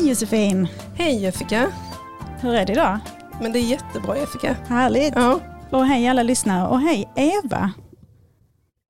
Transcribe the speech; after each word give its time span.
Hej 0.00 0.08
Josefin! 0.08 0.68
Hej 0.94 1.22
Jessica! 1.22 1.72
Hur 2.40 2.54
är 2.54 2.66
det 2.66 2.72
idag? 2.72 2.98
Men 3.40 3.52
det 3.52 3.58
är 3.58 3.62
jättebra 3.62 4.18
Jessica. 4.18 4.56
Härligt! 4.68 5.12
Ja. 5.16 5.40
Och 5.70 5.86
hej 5.86 6.08
alla 6.08 6.22
lyssnare 6.22 6.68
och 6.68 6.80
hej 6.80 7.08
Eva! 7.16 7.72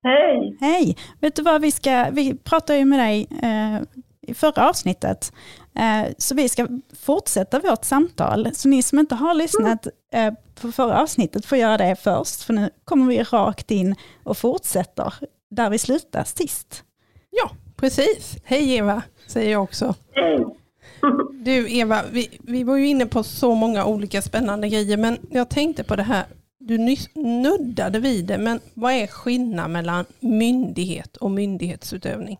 Hej! 0.03 0.57
Hej! 0.61 0.97
Vet 1.21 1.37
du 1.37 1.43
vad 1.43 1.61
vi 1.61 1.71
ska, 1.71 2.11
vi 2.13 2.35
pratade 2.35 2.79
ju 2.79 2.85
med 2.85 2.99
dig 2.99 3.27
eh, 3.43 3.83
i 4.27 4.35
förra 4.35 4.69
avsnittet. 4.69 5.33
Eh, 5.75 6.13
så 6.19 6.35
vi 6.35 6.49
ska 6.49 6.67
fortsätta 7.01 7.59
vårt 7.59 7.85
samtal. 7.85 8.49
Så 8.55 8.69
ni 8.69 8.83
som 8.83 8.99
inte 8.99 9.15
har 9.15 9.35
lyssnat 9.35 9.87
eh, 10.13 10.35
på 10.61 10.73
förra 10.73 11.03
avsnittet 11.03 11.47
får 11.47 11.59
göra 11.59 11.77
det 11.77 11.97
först. 11.97 12.43
För 12.43 12.53
nu 12.53 12.71
kommer 12.85 13.07
vi 13.07 13.23
rakt 13.23 13.71
in 13.71 13.95
och 14.25 14.39
fortsätter 14.39 15.15
där 15.51 15.71
vi 15.71 15.79
slutade 15.79 16.25
sist. 16.25 16.85
ja, 17.31 17.51
precis. 17.77 18.37
Hej 18.45 18.77
Eva, 18.77 19.03
säger 19.27 19.53
jag 19.53 19.63
också. 19.63 19.95
Hej! 20.15 20.60
Du 21.45 21.79
Eva, 21.79 21.97
vi, 22.13 22.39
vi 22.49 22.65
var 22.65 22.77
ju 22.77 22.87
inne 22.87 23.07
på 23.07 23.23
så 23.23 23.55
många 23.55 23.85
olika 23.85 24.21
spännande 24.23 24.69
grejer, 24.69 24.97
men 24.97 25.19
jag 25.31 25.51
tänkte 25.51 25.85
på 25.85 25.97
det 25.97 26.03
här, 26.03 26.25
du 26.59 26.79
nyss 26.79 27.15
nuddade 27.15 27.99
vid 28.01 28.27
det, 28.27 28.39
men 28.39 28.59
vad 28.75 28.93
är 28.93 29.07
skillnaden 29.07 29.73
mellan 29.73 30.05
myndighet 30.21 31.17
och 31.17 31.31
myndighetsutövning? 31.31 32.39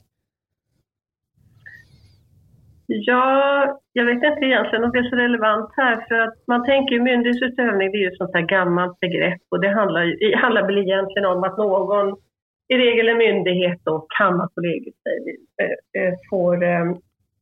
Ja, 2.87 3.81
jag 3.93 4.05
vet 4.05 4.15
inte 4.15 4.47
egentligen 4.47 4.85
om 4.85 4.93
det 4.93 4.99
är 4.99 5.11
så 5.11 5.17
relevant 5.17 5.71
här 5.77 6.05
för 6.09 6.15
att 6.15 6.35
man 6.47 6.65
tänker 6.65 6.95
ju 6.95 7.03
myndighetsutövning, 7.03 7.93
det 7.93 7.99
är 7.99 8.01
ju 8.01 8.09
ett 8.09 8.17
sånt 8.17 8.35
här 8.35 8.47
gammalt 8.47 9.01
begrepp 9.01 9.41
och 9.51 9.61
det 9.61 9.69
handlar, 9.69 10.05
ju, 10.05 10.17
det 10.17 10.37
handlar 10.37 10.67
väl 10.67 10.79
egentligen 10.79 11.27
om 11.27 11.45
att 11.45 11.59
någon, 11.59 12.17
i 12.69 12.75
regel 12.77 13.09
en 13.09 13.19
myndighet 13.19 13.87
och 13.87 14.07
Kammarkollegiet 14.19 14.95
säger 15.03 15.25
vi, 15.25 15.35
eh, 15.63 16.03
eh, 16.03 16.15
får, 16.31 16.65
eh, 16.65 16.85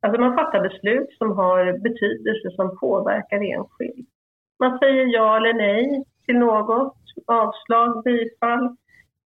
alltså 0.02 0.20
man 0.20 0.36
fattar 0.36 0.60
beslut 0.68 1.12
som 1.18 1.32
har 1.32 1.78
betydelse 1.78 2.50
som 2.56 2.78
påverkar 2.78 3.36
enskild. 3.36 4.06
Man 4.58 4.78
säger 4.78 5.06
ja 5.06 5.36
eller 5.36 5.54
nej 5.54 6.04
till 6.26 6.38
något, 6.38 6.96
avslag, 7.26 8.04
bifall. 8.04 8.76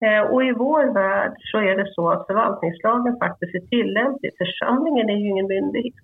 Eh, 0.04 0.22
och 0.30 0.44
i 0.44 0.52
vår 0.52 0.94
värld 0.94 1.34
så 1.38 1.58
är 1.58 1.76
det 1.76 1.94
så 1.94 2.10
att 2.10 2.26
förvaltningslagen 2.26 3.16
faktiskt 3.18 3.54
är 3.54 3.66
tillämplig. 3.66 4.32
Församlingen 4.38 5.10
är 5.10 5.16
ju 5.16 5.28
ingen 5.28 5.46
myndighet. 5.46 5.94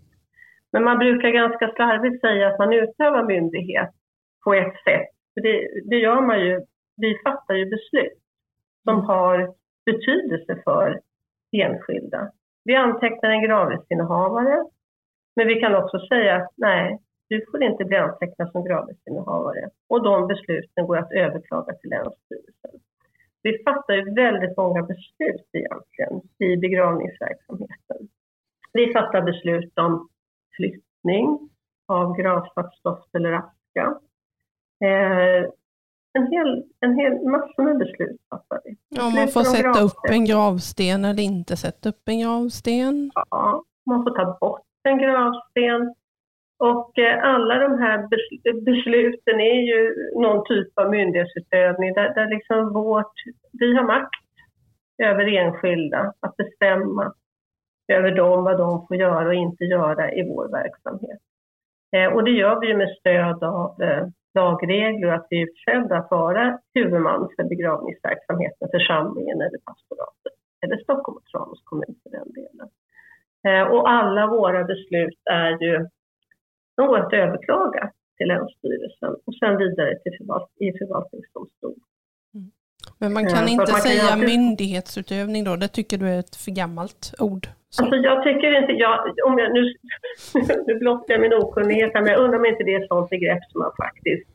Men 0.73 0.85
man 0.85 0.99
brukar 0.99 1.29
ganska 1.29 1.71
slarvigt 1.75 2.21
säga 2.21 2.49
att 2.49 2.59
man 2.59 2.73
utövar 2.73 3.25
myndighet 3.25 3.91
på 4.45 4.55
ett 4.55 4.75
sätt. 4.85 5.09
För 5.35 5.41
det, 5.41 5.69
det 5.91 5.97
gör 5.97 6.21
man 6.21 6.41
ju. 6.41 6.61
Vi 6.97 7.19
fattar 7.25 7.55
ju 7.55 7.65
beslut 7.65 8.19
som 8.85 9.01
har 9.01 9.55
betydelse 9.87 10.63
för 10.65 11.01
enskilda. 11.53 12.31
Vi 12.69 12.75
antecknar 12.77 13.31
en 13.31 13.43
gravrättsinnehavare, 13.43 14.65
men 15.37 15.47
vi 15.47 15.61
kan 15.61 15.75
också 15.75 15.99
säga 15.99 16.37
att 16.37 16.51
nej, 16.57 16.99
du 17.29 17.47
får 17.51 17.63
inte 17.63 17.85
bli 17.85 17.97
antecknad 17.97 18.51
som 18.51 18.65
gravrättsinnehavare. 18.65 19.69
Och 19.89 20.03
de 20.03 20.27
besluten 20.27 20.87
går 20.87 20.97
att 20.97 21.13
överklaga 21.13 21.75
till 21.75 21.91
Länsstyrelsen. 21.91 22.71
Vi 23.43 23.63
fattar 23.65 23.95
ju 23.95 24.15
väldigt 24.15 24.57
många 24.57 24.83
beslut 24.83 25.49
egentligen 25.53 26.21
i 26.39 26.57
begravningsverksamheten. 26.57 28.09
Vi 28.73 28.93
fattar 28.93 29.23
beslut 29.23 29.79
om 29.79 30.09
flyttning 30.57 31.51
av 31.87 32.17
gravstadsstoft 32.17 33.15
eller 33.15 33.33
aska. 33.33 34.01
Eh, 34.85 35.51
en 36.19 36.27
hel, 36.33 36.51
en 36.81 36.95
hel 37.01 37.13
massa 37.35 37.63
med 37.63 37.79
beslut 37.79 38.21
fattar 38.31 38.61
vi. 38.65 38.71
Ja, 38.89 39.05
man 39.19 39.29
får 39.29 39.45
sätta 39.57 39.81
upp 39.81 40.03
en 40.11 40.25
gravsten 40.25 41.05
eller 41.05 41.23
inte 41.23 41.57
sätta 41.57 41.89
upp 41.89 42.05
en 42.13 42.21
gravsten. 42.21 43.11
Ja, 43.31 43.63
man 43.91 44.03
får 44.05 44.11
ta 44.11 44.39
bort 44.41 44.67
en 44.89 44.99
gravsten. 44.99 45.95
Och 46.61 46.99
eh, 46.99 47.25
alla 47.35 47.55
de 47.59 47.79
här 47.79 47.99
bes- 47.99 48.65
besluten 48.65 49.41
är 49.41 49.61
ju 49.71 49.81
någon 50.23 50.45
typ 50.45 50.79
av 50.79 50.91
myndighetsutövning 50.91 51.95
där, 51.95 52.15
där 52.15 52.29
liksom 52.31 52.73
vårt, 52.73 53.13
vi 53.53 53.77
har 53.77 53.85
makt 53.85 54.23
över 55.03 55.37
enskilda 55.37 56.13
att 56.21 56.37
bestämma 56.37 57.13
över 57.93 58.11
dem, 58.11 58.45
vad 58.45 58.59
de 58.59 58.87
får 58.87 58.97
göra 58.97 59.29
och 59.29 59.35
inte 59.35 59.65
göra 59.65 60.13
i 60.13 60.23
vår 60.29 60.49
verksamhet. 60.49 61.19
Eh, 61.97 62.13
och 62.15 62.25
det 62.25 62.31
gör 62.31 62.61
vi 62.61 62.75
med 62.75 62.97
stöd 63.01 63.45
av 63.45 63.83
eh, 63.83 64.07
lagregler 64.35 65.09
och 65.09 65.15
att 65.15 65.27
vi 65.31 65.43
är 65.43 65.47
försedda 65.47 65.97
att 65.97 66.11
vara 66.11 66.59
huvudman 66.75 67.29
för 67.37 67.45
begravningsverksamheten, 67.45 68.69
församlingen 68.71 69.41
eller 69.41 69.59
pastoratet, 69.59 70.37
eller 70.61 70.77
Stockholm 70.77 71.17
och 71.17 71.25
Tranås 71.25 71.63
kommun 71.65 71.95
för 72.03 72.11
den 72.11 72.33
delen. 72.33 72.69
Eh, 73.47 73.73
och 73.73 73.91
alla 73.91 74.27
våra 74.27 74.65
beslut 74.65 75.19
är 75.31 75.63
ju, 75.63 75.89
går 76.77 76.99
att 76.99 77.13
överklaga 77.13 77.93
till 78.17 78.29
Länsstyrelsen 78.29 79.17
och 79.27 79.35
sen 79.35 79.57
vidare 79.57 79.99
till 79.99 80.13
förvalt- 80.19 80.57
i 80.57 80.79
förvaltningsdomstol. 80.79 81.75
Men 82.99 83.13
man 83.13 83.27
kan 83.27 83.37
för 83.37 83.53
inte 83.53 83.57
man 83.57 83.67
kan 83.67 83.81
säga 83.81 84.03
alltid- 84.03 84.29
myndighetsutövning 84.29 85.45
då, 85.45 85.57
det 85.57 85.69
tycker 85.69 85.99
du 85.99 86.09
är 86.09 86.19
ett 86.19 86.37
för 86.37 86.51
gammalt 86.51 87.15
ord. 87.19 87.49
Så. 87.71 87.83
Alltså 87.83 87.97
jag 87.97 88.23
tycker 88.23 88.61
inte, 88.61 88.73
jag, 88.73 89.15
om 89.27 89.39
jag, 89.39 89.53
nu, 89.53 89.63
nu 90.67 90.75
blottar 90.75 91.15
jag 91.15 91.21
min 91.21 91.35
okunnighet 91.35 91.91
här, 91.95 92.03
men 92.03 92.13
jag 92.13 92.21
undrar 92.21 92.39
om 92.39 92.47
inte 92.47 92.65
det 92.65 92.75
är 92.75 92.83
ett 92.83 92.89
sånt 92.89 93.11
begrepp 93.11 93.43
som 93.49 93.59
man 93.61 93.73
faktiskt 93.77 94.29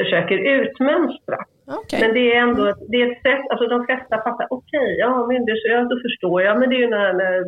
försöker 0.00 0.38
utmönstra. 0.38 1.38
Okej. 1.66 2.00
Men 2.00 2.14
det 2.14 2.34
är 2.34 2.40
ändå 2.40 2.66
ett, 2.66 2.82
det 2.88 2.96
är 3.02 3.12
ett 3.12 3.22
sätt, 3.22 3.44
alltså 3.50 3.66
de 3.66 3.86
flesta 3.86 4.16
fattar, 4.16 4.46
okej, 4.50 4.96
ja 4.98 5.26
myndighet, 5.26 5.58
ja 5.64 5.84
då 5.84 5.96
förstår 6.06 6.42
jag, 6.42 6.58
men 6.58 6.70
det 6.70 6.76
är 6.76 6.80
ju 6.80 6.88
när, 6.88 7.12
när 7.12 7.44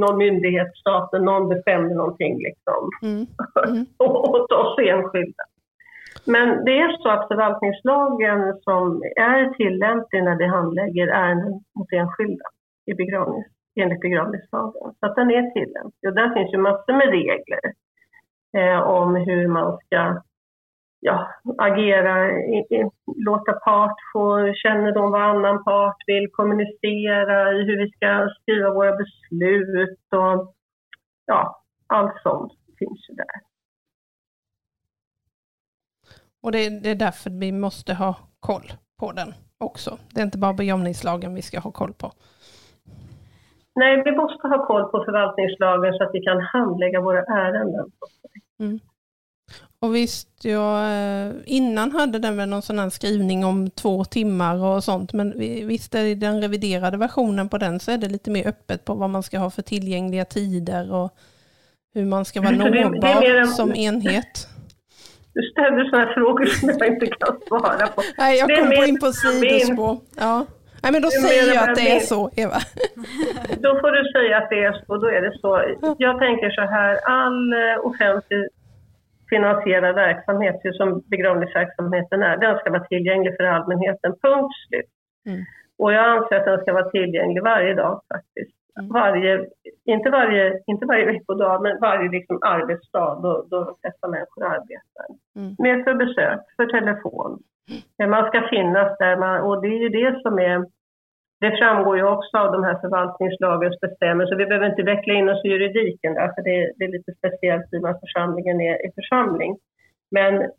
någon 0.00 0.18
myndighet, 0.18 0.76
staten, 0.76 1.24
någon 1.24 1.48
bestämmer 1.48 1.94
någonting 1.94 2.38
liksom 2.38 2.90
Mm. 3.02 3.26
Mm. 3.68 3.86
åt 3.98 4.52
oss 4.52 4.78
enskilda. 4.78 5.44
Men 6.24 6.64
det 6.64 6.78
är 6.78 7.02
så 7.02 7.08
att 7.08 7.28
förvaltningslagen 7.28 8.60
som 8.62 9.02
är 9.16 9.54
tillämplig 9.54 10.24
när 10.24 10.38
vi 10.38 10.46
handlägger 10.46 11.08
ärenden 11.08 11.52
mot 11.78 11.92
enskilda 11.92 12.44
i 12.86 12.94
begravnings, 12.94 13.46
enligt 13.76 14.00
begravningslagen, 14.00 14.94
så 15.00 15.06
att 15.06 15.16
den 15.16 15.30
är 15.30 15.50
tillämplig. 15.50 16.08
Och 16.08 16.14
där 16.14 16.34
finns 16.34 16.54
ju 16.54 16.58
massor 16.58 16.92
med 16.92 17.08
regler 17.08 17.64
eh, 18.56 18.80
om 18.80 19.16
hur 19.16 19.48
man 19.48 19.78
ska 19.78 20.22
ja, 21.00 21.28
agera, 21.58 22.30
i, 22.32 22.58
i, 22.70 22.90
låta 23.16 23.52
part 23.52 23.96
få 24.12 24.52
kännedom 24.54 25.10
vad 25.10 25.22
annan 25.22 25.64
part 25.64 25.96
vill, 26.06 26.30
kommunicera, 26.32 27.52
i 27.52 27.64
hur 27.64 27.78
vi 27.84 27.90
ska 27.90 28.28
skriva 28.40 28.70
våra 28.70 28.96
beslut 28.96 30.00
och 30.12 30.54
ja, 31.26 31.62
allt 31.86 32.22
sånt 32.22 32.52
finns 32.78 33.08
ju 33.08 33.14
där. 33.14 33.40
Och 36.42 36.52
det, 36.52 36.82
det 36.82 36.90
är 36.90 36.94
därför 36.94 37.30
vi 37.30 37.52
måste 37.52 37.94
ha 37.94 38.16
koll 38.40 38.72
på 39.00 39.12
den 39.12 39.34
också. 39.58 39.98
Det 40.10 40.20
är 40.20 40.24
inte 40.24 40.38
bara 40.38 40.52
begravningslagen 40.52 41.34
vi 41.34 41.42
ska 41.42 41.60
ha 41.60 41.70
koll 41.70 41.92
på. 41.92 42.12
Nej, 43.80 44.02
vi 44.04 44.12
måste 44.16 44.48
ha 44.48 44.66
koll 44.66 44.84
på 44.92 45.04
förvaltningslagen 45.04 45.92
så 45.94 46.04
att 46.04 46.10
vi 46.12 46.20
kan 46.20 46.40
handlägga 46.40 47.00
våra 47.00 47.22
ärenden. 47.24 47.86
Och 49.82 49.94
visst, 49.94 50.44
jag, 50.44 50.74
eh, 50.82 51.32
innan 51.46 51.92
hade 51.92 52.18
den 52.18 52.36
väl 52.36 52.48
någon 52.48 52.62
sån 52.62 52.78
här 52.78 52.90
skrivning 52.90 53.44
om 53.44 53.70
två 53.70 54.04
timmar 54.04 54.64
och 54.64 54.84
sånt, 54.84 55.12
men 55.12 55.38
vi- 55.38 55.64
visst 55.64 55.94
är 55.94 56.04
i 56.04 56.14
den 56.14 56.40
reviderade 56.42 56.96
versionen 56.96 57.48
på 57.48 57.58
den 57.58 57.80
så 57.80 57.90
är 57.90 57.98
det 57.98 58.08
lite 58.08 58.30
mer 58.30 58.48
öppet 58.48 58.84
på 58.84 58.94
vad 58.94 59.10
man 59.10 59.22
ska 59.22 59.38
ha 59.38 59.50
för 59.50 59.62
tillgängliga 59.62 60.24
tider 60.24 60.92
och 60.94 61.10
hur 61.94 62.04
man 62.04 62.24
ska 62.24 62.40
vara 62.40 62.50
det- 62.52 62.70
det 62.70 62.84
nåbar 62.84 63.44
som 63.46 63.74
enhet. 63.74 64.48
Du 65.34 65.42
ställer 65.42 65.84
sådana 65.90 66.12
frågor 66.14 66.46
som 66.46 66.68
jag 66.68 66.88
inte 66.88 67.06
kan 67.06 67.36
svara 67.48 67.86
på. 67.86 68.02
Nej, 68.18 68.38
jag 68.38 68.48
Det 68.48 68.54
är 68.54 68.60
kom 68.60 68.68
mer 68.68 68.86
in 68.88 69.00
på 69.00 69.12
sidospår. 69.12 69.96
Ja. 70.18 70.46
Nej, 70.82 70.92
men 70.92 71.02
då 71.02 71.10
säger 71.10 71.54
jag 71.54 71.62
att 71.68 71.76
det 71.76 71.90
är 71.96 72.00
så, 72.00 72.30
Eva. 72.36 72.58
Då 73.64 73.70
får 73.80 73.90
du 73.98 74.02
säga 74.16 74.36
att 74.38 74.50
det 74.50 74.64
är 74.64 74.72
så, 74.72 74.96
då 74.96 75.06
är 75.06 75.22
det 75.26 75.38
så. 75.38 75.50
Jag 75.98 76.18
tänker 76.18 76.50
så 76.50 76.60
här, 76.60 76.92
all 77.04 77.52
eh, 77.52 77.86
offentlig 77.88 78.48
finansierad 79.30 79.94
verksamhet, 79.94 80.60
som 80.74 81.02
begravningsverksamheten 81.06 82.22
är, 82.22 82.36
den 82.36 82.58
ska 82.58 82.70
vara 82.70 82.84
tillgänglig 82.84 83.36
för 83.36 83.44
allmänheten, 83.44 84.12
punkt 84.22 84.54
slut. 84.68 84.90
Mm. 85.26 85.44
Och 85.78 85.92
jag 85.92 86.04
anser 86.04 86.36
att 86.36 86.44
den 86.44 86.60
ska 86.60 86.72
vara 86.72 86.90
tillgänglig 86.90 87.42
varje 87.42 87.74
dag 87.74 88.00
faktiskt. 88.12 88.56
Mm. 88.78 88.92
Varje, 88.92 89.46
inte, 89.84 90.10
varje, 90.10 90.60
inte 90.66 90.86
varje 90.86 91.06
veckodag, 91.06 91.62
men 91.62 91.80
varje 91.80 92.08
liksom 92.10 92.38
arbetsdag 92.42 93.20
då, 93.22 93.46
då 93.50 93.64
de 93.64 93.74
flesta 93.80 94.08
människor 94.08 94.44
arbetar. 94.44 95.06
Mm. 95.36 95.54
Med 95.58 95.84
för 95.84 95.94
besök, 95.94 96.40
för 96.56 96.66
telefon. 96.66 97.42
Man 98.08 98.26
ska 98.26 98.48
finnas 98.50 98.98
där 98.98 99.16
man, 99.16 99.40
och 99.40 99.62
det 99.62 99.68
är 99.68 99.80
ju 99.80 99.88
det 99.88 100.20
som 100.22 100.38
är 100.38 100.66
det 101.40 101.56
framgår 101.58 101.96
ju 101.96 102.04
också 102.04 102.38
av 102.38 102.52
de 102.52 102.64
här 102.64 102.78
förvaltningslagens 102.80 103.80
bestämmelser. 103.80 104.36
Vi 104.36 104.46
behöver 104.46 104.70
inte 104.70 104.82
veckla 104.82 105.14
in 105.14 105.28
oss 105.28 105.44
i 105.44 105.48
juridiken 105.48 106.14
där, 106.14 106.32
för 106.34 106.42
det, 106.42 106.72
det 106.76 106.84
är 106.84 106.88
lite 106.88 107.12
speciellt 107.12 107.72
i 107.72 107.76
och 107.78 107.82
med 107.82 107.90
att 107.90 108.00
församlingen 108.00 108.60
är 108.60 108.86
i 108.86 108.92
församling. 108.94 109.58
Men 110.10 110.50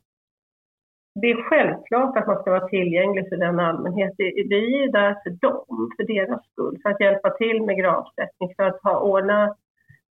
det 1.21 1.27
är 1.31 1.49
självklart 1.49 2.17
att 2.17 2.27
man 2.27 2.41
ska 2.41 2.51
vara 2.51 2.67
tillgänglig 2.67 3.29
för 3.29 3.37
den 3.37 3.59
allmänhet. 3.59 4.13
Vi 4.17 4.75
är 4.75 4.81
ju 4.81 4.87
där 4.87 5.13
för 5.23 5.29
dem, 5.29 5.89
för 5.97 6.03
deras 6.13 6.45
skull, 6.51 6.77
för 6.83 6.89
att 6.89 7.01
hjälpa 7.01 7.29
till 7.29 7.61
med 7.61 7.77
gravsättning, 7.77 8.55
för 8.55 8.63
att 8.63 8.83
ha 8.83 8.99
ordna 8.99 9.55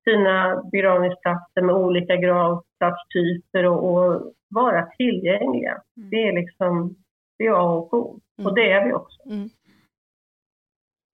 fina 0.04 0.62
begravningsplatser 0.72 1.62
med 1.62 1.74
olika 1.74 2.16
grav 2.16 2.62
gravplatstyper 2.80 3.64
och, 3.66 3.84
och 3.94 4.32
vara 4.48 4.86
tillgängliga. 4.86 5.82
Mm. 5.96 6.10
Det 6.10 6.16
är 6.16 6.32
liksom 6.40 6.96
det 7.38 7.44
är 7.46 7.50
A 7.52 7.72
och 7.72 7.94
O. 7.94 8.20
Mm. 8.38 8.46
Och 8.46 8.54
det 8.54 8.72
är 8.72 8.86
vi 8.86 8.92
också, 8.92 9.22
Mm. 9.26 9.48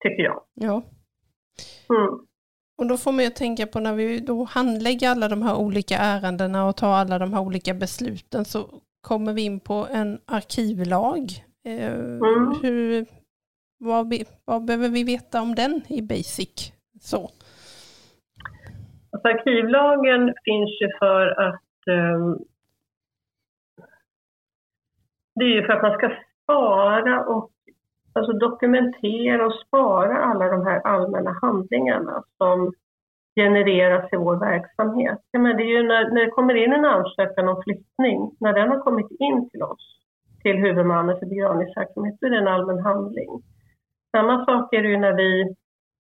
tycker 0.05 0.23
jag. 0.23 0.43
Ja. 0.55 0.83
Mm. 1.89 2.27
Och 2.79 2.87
då 2.89 2.97
får 2.97 3.13
man 3.13 3.25
ju 3.25 3.31
tänka 3.31 3.67
på 3.67 3.81
när 3.81 3.95
vi 3.95 4.21
då 4.21 4.45
handlägger 4.45 5.11
alla 5.11 5.29
de 5.29 5.43
här 5.43 5.57
olika 5.57 5.97
ärendena 5.99 6.69
och 6.69 6.77
tar 6.77 6.93
alla 6.93 7.19
de 7.19 7.33
här 7.33 7.41
olika 7.41 7.75
besluten 7.75 8.45
så 8.45 8.81
kommer 9.01 9.33
vi 9.33 9.43
in 9.43 9.61
på 9.61 9.87
en 9.91 10.21
arkivlag. 10.27 11.31
Eh, 11.65 11.93
Mm. 11.95 12.55
hur, 12.63 13.07
vad, 13.79 14.15
vad 14.45 14.65
behöver 14.65 14.89
vi 14.89 15.05
veta 15.05 15.43
om 15.43 15.55
den 15.55 15.83
i 15.89 16.03
basic? 16.03 16.73
Så. 17.01 17.31
Alltså, 19.17 19.29
arkivlagen 19.29 20.35
finns 20.45 20.81
ju 20.81 20.89
för 20.99 21.27
att 21.41 21.89
ehm, 21.91 22.39
det 25.35 25.45
är 25.45 25.49
ju 25.49 25.67
för 25.67 25.73
att 25.73 25.83
man 25.83 25.99
ska 25.99 26.11
spara 26.43 27.25
och 27.25 27.51
alltså 28.13 28.33
dokumentera 28.33 29.47
och 29.47 29.55
spara 29.67 30.17
alla 30.17 30.49
de 30.49 30.67
här 30.67 30.81
allmänna 30.81 31.39
handlingarna 31.43 32.23
som 32.39 32.73
genereras 33.37 34.13
i 34.13 34.17
vår 34.17 34.37
verksamhet. 34.37 35.19
Ja, 35.31 35.39
men 35.39 35.57
det 35.57 35.63
är 35.63 35.79
ju 35.79 35.83
när, 35.83 36.11
när 36.11 36.25
det 36.25 36.31
kommer 36.31 36.55
in 36.55 36.73
en 36.73 36.85
ansökan 36.85 37.49
om 37.49 37.63
flyttning, 37.63 38.37
när 38.41 38.53
den 38.53 38.69
har 38.69 38.79
kommit 38.79 39.11
in 39.11 39.51
till 39.51 39.63
oss, 39.63 39.99
till 40.43 40.57
huvudmannen 40.57 41.19
för 41.19 41.27
begravningsverksamhet, 41.27 42.17
då 42.21 42.27
är 42.27 42.31
det 42.31 42.39
en 42.39 42.49
allmän 42.49 42.79
handling. 42.79 43.43
Samma 44.17 44.45
sak 44.45 44.75
är 44.75 44.83
det 44.83 44.89
ju 44.89 44.97
när 44.97 45.13
vi 45.13 45.57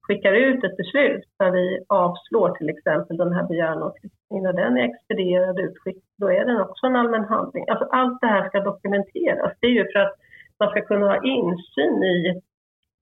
skickar 0.06 0.32
ut 0.32 0.64
ett 0.64 0.76
beslut 0.76 1.25
där 1.38 1.50
vi 1.50 1.79
avslår 1.88 2.50
till 2.50 2.69
exempel 2.69 3.17
den 3.17 3.32
här 3.32 3.47
begäran 3.49 3.82
om 3.82 3.93
flyttning. 4.00 4.43
När 4.43 4.53
den 4.53 4.76
är 4.76 4.85
expedierad 4.85 5.61
utskick, 5.61 5.97
då 6.19 6.31
är 6.31 6.44
den 6.44 6.61
också 6.61 6.87
en 6.87 6.97
allmän 6.97 7.25
handling. 7.25 7.64
Alltså 7.69 7.85
allt 7.85 8.20
det 8.20 8.26
här 8.26 8.49
ska 8.49 8.61
dokumenteras. 8.61 9.53
Det 9.61 9.67
är 9.67 9.70
ju 9.70 9.93
för 9.93 9.99
att 9.99 10.14
man 10.61 10.70
ska 10.70 10.81
kunna 10.81 11.06
ha 11.06 11.23
insyn 11.25 12.03
i 12.05 12.41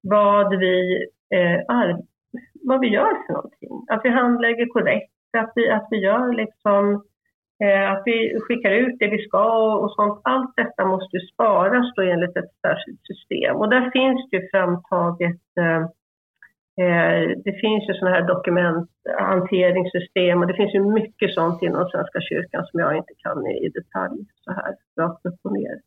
vad 0.02 0.58
vi, 0.58 1.06
eh, 1.34 1.96
vad 2.62 2.80
vi 2.80 2.88
gör 2.88 3.26
för 3.26 3.32
någonting. 3.32 3.86
Att 3.88 4.00
vi 4.04 4.08
handlägger 4.08 4.66
korrekt, 4.66 5.12
att 5.38 5.52
vi, 5.54 5.70
att 5.70 5.88
vi 5.90 5.96
gör 5.96 6.32
liksom 6.32 7.04
eh, 7.64 7.92
att 7.92 8.02
vi 8.04 8.38
skickar 8.40 8.70
ut 8.70 8.96
det 8.98 9.08
vi 9.08 9.26
ska 9.28 9.44
och, 9.62 9.84
och 9.84 9.92
sånt. 9.92 10.20
Allt 10.24 10.56
detta 10.56 10.84
måste 10.84 11.16
ju 11.16 11.26
sparas 11.26 11.94
då 11.96 12.02
enligt 12.02 12.36
ett 12.36 12.54
särskilt 12.66 13.00
system. 13.06 13.56
Och 13.56 13.70
där 13.70 13.90
finns 13.90 14.30
det 14.30 14.36
ju 14.36 14.48
framtaget 14.50 15.40
Eh, 15.60 15.86
Eh, 16.76 17.28
det 17.44 17.52
finns 17.60 17.88
ju 17.88 17.94
sådana 17.94 18.16
här 18.16 18.26
dokumenthanteringssystem 18.26 20.40
och 20.40 20.46
det 20.46 20.54
finns 20.54 20.74
ju 20.74 20.80
mycket 20.80 21.34
sånt 21.34 21.62
inom 21.62 21.88
Svenska 21.88 22.20
kyrkan 22.20 22.66
som 22.66 22.80
jag 22.80 22.96
inte 22.96 23.14
kan 23.18 23.46
i 23.46 23.68
detalj 23.68 24.26
så 24.44 24.52
här 24.52 24.76
rakt 24.96 25.26
upp 25.26 25.38
och 25.42 25.52
ner. 25.52 25.80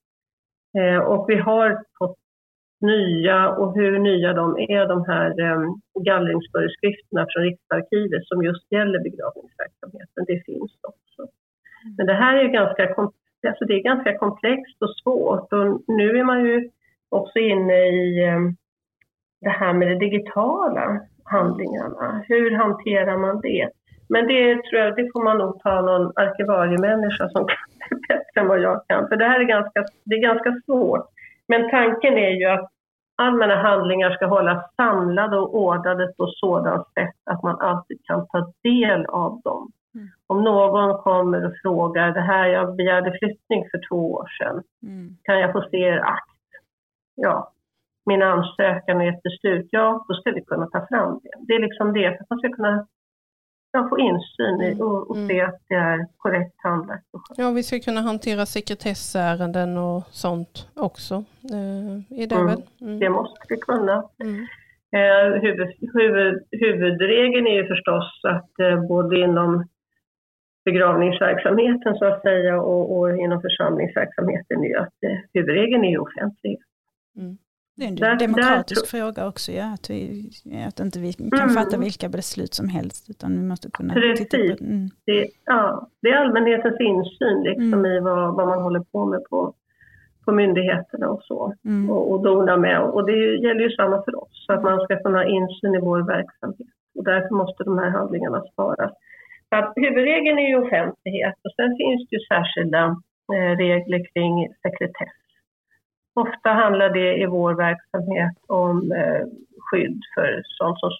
Eh, 0.78 1.00
och 1.00 1.30
vi 1.30 1.36
har 1.36 1.84
fått 2.00 2.18
nya 2.81 3.50
och 3.50 3.75
hur 3.75 4.00
nya 4.00 4.34
de 4.34 4.57
är, 4.57 4.88
de 4.88 5.06
här 5.06 5.39
eh, 5.39 5.62
gallringsföreskrifterna 6.04 7.28
från 7.30 7.44
Riksarkivet 7.44 8.25
som 8.25 8.44
just 8.44 8.72
gäller 8.72 9.00
begravningsverksamheten, 9.00 10.25
det 10.28 10.44
finns 10.45 10.72
också. 10.81 11.28
Men 11.98 12.06
det 12.06 12.13
här 12.13 12.38
är 12.38 12.44
ju 12.44 12.50
ganska, 12.50 12.95
alltså 13.48 13.66
det 13.66 13.74
är 13.74 13.84
ganska 13.84 14.18
komplext 14.18 14.81
och 14.81 14.95
svårt 15.04 15.54
och 15.54 15.81
nu 15.88 16.19
är 16.19 16.24
man 16.24 16.45
ju 16.45 16.69
också 17.10 17.39
inne 17.39 17.88
i 17.88 18.31
det 19.42 19.50
här 19.50 19.74
med 19.74 19.88
de 19.88 19.95
digitala 19.95 21.00
handlingarna. 21.24 22.24
Hur 22.28 22.56
hanterar 22.56 23.18
man 23.18 23.42
det? 23.42 23.69
Men 24.10 24.28
det 24.28 24.63
tror 24.63 24.81
jag, 24.81 24.95
det 24.95 25.10
får 25.13 25.24
man 25.24 25.38
nog 25.38 25.60
ta 25.60 25.81
någon 25.81 26.12
arkivariemänniska 26.16 27.30
som 27.30 27.45
kan 27.48 27.57
det 27.89 28.07
bättre 28.07 28.42
än 28.42 28.48
vad 28.48 28.60
jag 28.62 28.81
kan. 28.88 29.07
För 29.07 29.16
det 29.16 29.25
här 29.25 29.39
är 29.39 29.44
ganska, 29.44 29.86
det 30.06 30.16
är 30.16 30.22
ganska 30.22 30.62
svårt. 30.66 31.06
Men 31.48 31.69
tanken 31.69 32.13
är 32.13 32.30
ju 32.30 32.45
att 32.45 32.69
allmänna 33.16 33.56
handlingar 33.56 34.12
ska 34.12 34.25
hållas 34.25 34.75
samlade 34.75 35.38
och 35.39 35.56
ordnade 35.56 36.13
på 36.18 36.28
sådant 36.28 36.88
sätt 36.94 37.16
att 37.31 37.44
man 37.44 37.60
alltid 37.60 37.98
kan 38.04 38.28
ta 38.28 38.51
del 38.63 39.06
av 39.06 39.42
dem. 39.44 39.72
Mm. 39.95 40.07
Om 40.28 40.44
någon 40.44 40.98
kommer 40.98 41.45
och 41.45 41.54
frågar, 41.62 42.12
det 42.12 42.22
här 42.22 42.48
jag 42.48 42.75
begärde 42.75 43.18
flyttning 43.19 43.66
för 43.72 43.81
två 43.89 44.13
år 44.13 44.28
sedan, 44.39 44.63
Mm. 44.84 45.10
kan 45.24 45.39
jag 45.39 45.51
få 45.51 45.62
se 45.72 45.78
er 45.78 45.98
akt? 45.98 46.30
Ja, 47.16 47.51
min 48.07 48.21
ansökan 48.21 48.98
och 48.98 49.04
ett 49.04 49.24
beslut, 49.24 49.68
ja, 49.71 50.06
då 50.07 50.13
ska 50.13 50.31
vi 50.31 50.42
kunna 50.42 50.68
ta 50.68 50.88
fram 50.88 51.19
det. 51.24 51.30
Det 51.48 51.54
är 51.54 51.59
liksom 51.59 51.94
det, 51.94 52.09
för 52.18 52.24
att 52.24 52.30
man 52.30 52.39
ska 52.39 52.50
kunna 52.50 52.88
ja, 53.71 53.88
få 53.89 54.00
insyn 54.00 54.62
i 54.62 54.81
och, 54.81 55.09
och 55.09 55.15
Mm. 55.15 55.27
se 55.27 55.42
att 55.42 55.59
det 55.69 55.75
är 55.75 56.07
korrekt 56.18 56.56
skött. 56.63 57.38
Ja, 57.38 57.51
vi 57.51 57.63
ska 57.63 57.80
kunna 57.80 58.01
hantera 58.01 58.45
sekretessärenden 58.45 59.77
och 59.77 60.04
sånt 60.09 60.68
också. 60.75 61.13
Eh, 61.54 62.21
är 62.21 62.27
det 62.27 62.36
Mm. 62.36 62.62
Mm. 62.81 63.00
Det 63.00 63.09
måste 63.09 63.45
vi 63.50 63.57
kunna. 63.57 64.04
Mm. 64.24 64.48
Eh, 64.98 65.42
huvud, 65.42 65.68
huvud, 65.94 66.44
huvudregeln 66.51 67.48
är 67.48 67.56
ju 67.62 67.68
förstås 67.68 68.21
att 68.24 68.60
eh, 68.60 68.88
både 68.88 69.19
inom 69.19 69.68
begravningsverksamheten 70.65 71.95
så 71.98 72.06
att 72.06 72.21
säga 72.21 72.62
och, 72.62 72.98
och 72.98 73.18
inom 73.18 73.42
församlingsverksamheten 73.42 74.63
är 74.63 74.68
ju 74.68 74.75
att 74.77 75.03
eh, 75.03 75.18
huvudregeln 75.33 75.83
är 75.83 76.00
offentlighet. 76.01 76.60
Det 77.77 77.83
är 77.85 77.88
en 77.88 77.95
Där- 77.95 78.19
demokratisk 78.27 78.91
där 78.91 79.00
fråga 79.00 79.27
också, 79.27 79.51
ja, 79.51 79.74
att, 79.74 79.89
vi, 79.89 80.29
att 80.68 80.79
inte 80.79 81.00
vi 81.00 81.13
kan 81.13 81.39
Mm. 81.39 81.50
fatta 81.50 81.77
vilka 81.77 82.09
beslut 82.09 82.53
som 82.53 82.69
helst, 82.69 83.09
utan 83.09 83.29
vi 83.39 83.44
måste 83.51 83.69
kunna 83.71 83.94
Precis. 83.94 84.29
titta 84.29 84.56
på 84.57 84.63
mm. 84.63 84.89
Det, 85.06 85.27
ja, 85.45 85.88
det 86.01 86.09
är 86.09 86.15
allmänhetens 86.15 86.79
insyn 86.79 87.38
liksom 87.44 87.74
Mm. 87.74 87.85
i 87.85 88.00
vad, 88.00 88.35
vad 88.35 88.47
man 88.47 88.62
håller 88.62 88.79
på 88.79 89.06
med 89.06 89.24
på, 89.29 89.53
på 90.25 90.31
myndigheterna 90.31 91.09
och 91.09 91.24
så. 91.24 91.53
Mm. 91.65 91.89
och, 91.91 92.12
och 92.12 92.24
dona 92.24 92.57
med. 92.57 92.81
Och 92.81 93.06
det 93.06 93.18
gäller 93.45 93.62
ju 93.62 93.69
samma 93.69 94.03
för 94.03 94.24
oss, 94.24 94.45
så 94.45 94.53
att 94.53 94.63
man 94.63 94.79
ska 94.85 95.03
kunna 95.03 95.18
ha 95.18 95.25
insyn 95.25 95.75
i 95.75 95.79
vår 95.79 96.01
verksamhet. 96.07 96.68
Och 96.97 97.03
därför 97.03 97.35
måste 97.35 97.63
de 97.63 97.77
här 97.77 97.89
handlingarna 97.89 98.41
sparas. 98.53 98.91
Så 99.50 99.56
att 99.56 99.74
huvudregeln 99.75 100.38
är 100.39 100.47
ju 100.50 100.57
offentlighet 100.65 101.35
och 101.44 101.51
sen 101.56 101.69
finns 101.81 102.09
det 102.09 102.15
ju 102.15 102.21
särskilda 102.33 102.83
eh, 103.33 103.51
regler 103.63 104.01
kring 104.13 104.47
sekretess. 104.65 105.15
Ofta 106.18 106.50
handlar 106.50 106.90
det 106.90 107.18
i 107.18 107.25
vår 107.25 107.54
verksamhet 107.54 108.36
om 108.48 108.92
eh, 108.92 109.22
skydd 109.60 110.01
för 110.15 110.41
sånt 110.46 110.80
som 110.80 110.91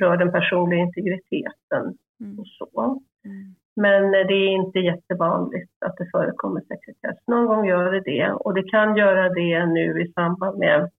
rör 0.00 0.16
den 0.16 0.32
personliga 0.32 0.80
integriteten 0.80 1.98
Mm. 2.20 2.38
och 2.38 2.46
så. 2.46 3.00
Mm. 3.24 3.54
Men 3.76 4.04
eh, 4.04 4.26
det 4.26 4.34
är 4.34 4.48
inte 4.48 4.78
jättevanligt 4.78 5.72
att 5.80 5.96
det 5.96 6.10
förekommer 6.10 6.60
sekretess. 6.60 7.18
Någon 7.26 7.46
gång 7.46 7.66
gör 7.66 7.92
det 7.92 8.00
det 8.00 8.32
och 8.32 8.54
det 8.54 8.62
kan 8.62 8.96
göra 8.96 9.28
det 9.28 9.66
nu 9.66 10.02
i 10.02 10.12
samband 10.12 10.58
med 10.58 10.90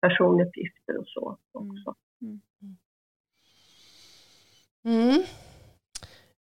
personuppgifter 0.00 0.98
och 0.98 1.06
så 1.06 1.36
också. 1.52 1.94
Mm. 4.84 5.22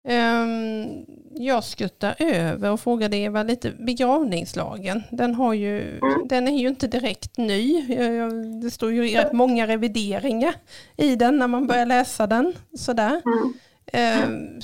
Ehm, 0.06 1.04
jag 1.34 1.64
skuttar 1.64 2.14
över 2.18 2.70
och 2.70 2.80
frågade 2.80 3.16
Eva 3.16 3.42
lite, 3.42 3.70
begravningslagen, 3.70 5.02
den, 5.10 5.34
har 5.34 5.54
ju, 5.54 5.80
Mm. 5.98 6.28
den 6.28 6.48
är 6.48 6.58
ju 6.58 6.68
inte 6.68 6.86
direkt 6.86 7.36
ny. 7.36 7.82
Det 8.62 8.70
står 8.70 8.92
ju 8.92 9.06
rätt 9.08 9.32
många 9.32 9.66
revideringar 9.66 10.54
i 10.96 11.16
den 11.16 11.38
när 11.38 11.46
man 11.48 11.66
börjar 11.66 11.86
läsa 11.86 12.26
den. 12.26 12.52
Sådär. 12.78 13.22
Mm. 13.24 13.52
Ehm, 13.92 14.60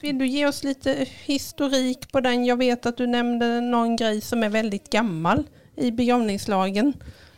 vill 0.00 0.18
du 0.18 0.26
ge 0.26 0.46
oss 0.46 0.64
lite 0.64 1.06
historik 1.24 2.12
på 2.12 2.20
den? 2.20 2.44
Jag 2.44 2.56
vet 2.56 2.86
att 2.86 2.96
du 2.96 3.06
nämnde 3.06 3.60
någon 3.60 3.96
grej 3.96 4.20
som 4.20 4.42
är 4.42 4.48
väldigt 4.48 4.90
gammal 4.90 5.44
i 5.76 5.90
begravningslagen 5.90 6.92